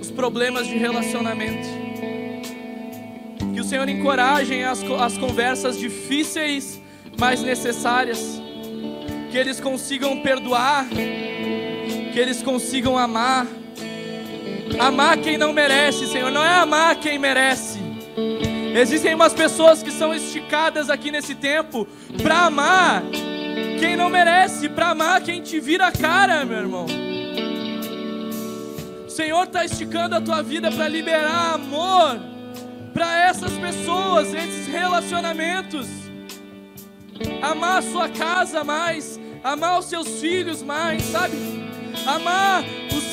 [0.00, 1.68] os problemas de relacionamento.
[3.52, 6.80] Que o Senhor encoraje as, as conversas difíceis,
[7.18, 8.40] mas necessárias.
[9.30, 13.46] Que eles consigam perdoar, que eles consigam amar.
[14.78, 17.78] Amar quem não merece, Senhor, não é amar quem merece.
[18.74, 21.86] Existem umas pessoas que são esticadas aqui nesse tempo
[22.20, 23.04] para amar
[23.78, 26.86] quem não merece, para amar quem te vira a cara, meu irmão.
[29.06, 32.18] O Senhor está esticando a tua vida para liberar amor
[32.92, 35.86] para essas pessoas, esses relacionamentos.
[37.42, 41.36] Amar a sua casa mais, amar os seus filhos mais, sabe?
[42.06, 42.64] Amar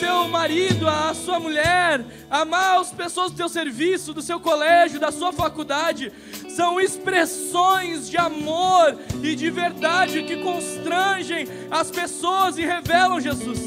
[0.01, 5.11] seu marido, a sua mulher, amar as pessoas do seu serviço, do seu colégio, da
[5.11, 6.11] sua faculdade,
[6.49, 13.59] são expressões de amor e de verdade que constrangem as pessoas e revelam Jesus.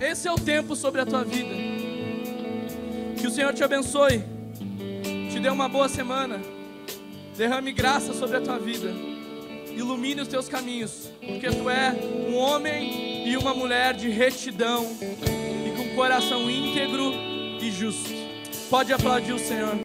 [0.00, 1.52] Esse é o tempo sobre a tua vida.
[3.18, 4.22] Que o Senhor te abençoe,
[5.28, 6.40] te dê uma boa semana,
[7.36, 8.94] derrame graça sobre a tua vida,
[9.76, 11.94] ilumine os teus caminhos, porque tu é
[12.28, 14.96] um homem e uma mulher de retidão
[15.66, 17.12] e com coração íntegro
[17.60, 18.10] e justo.
[18.68, 19.76] Pode aplaudir o Senhor.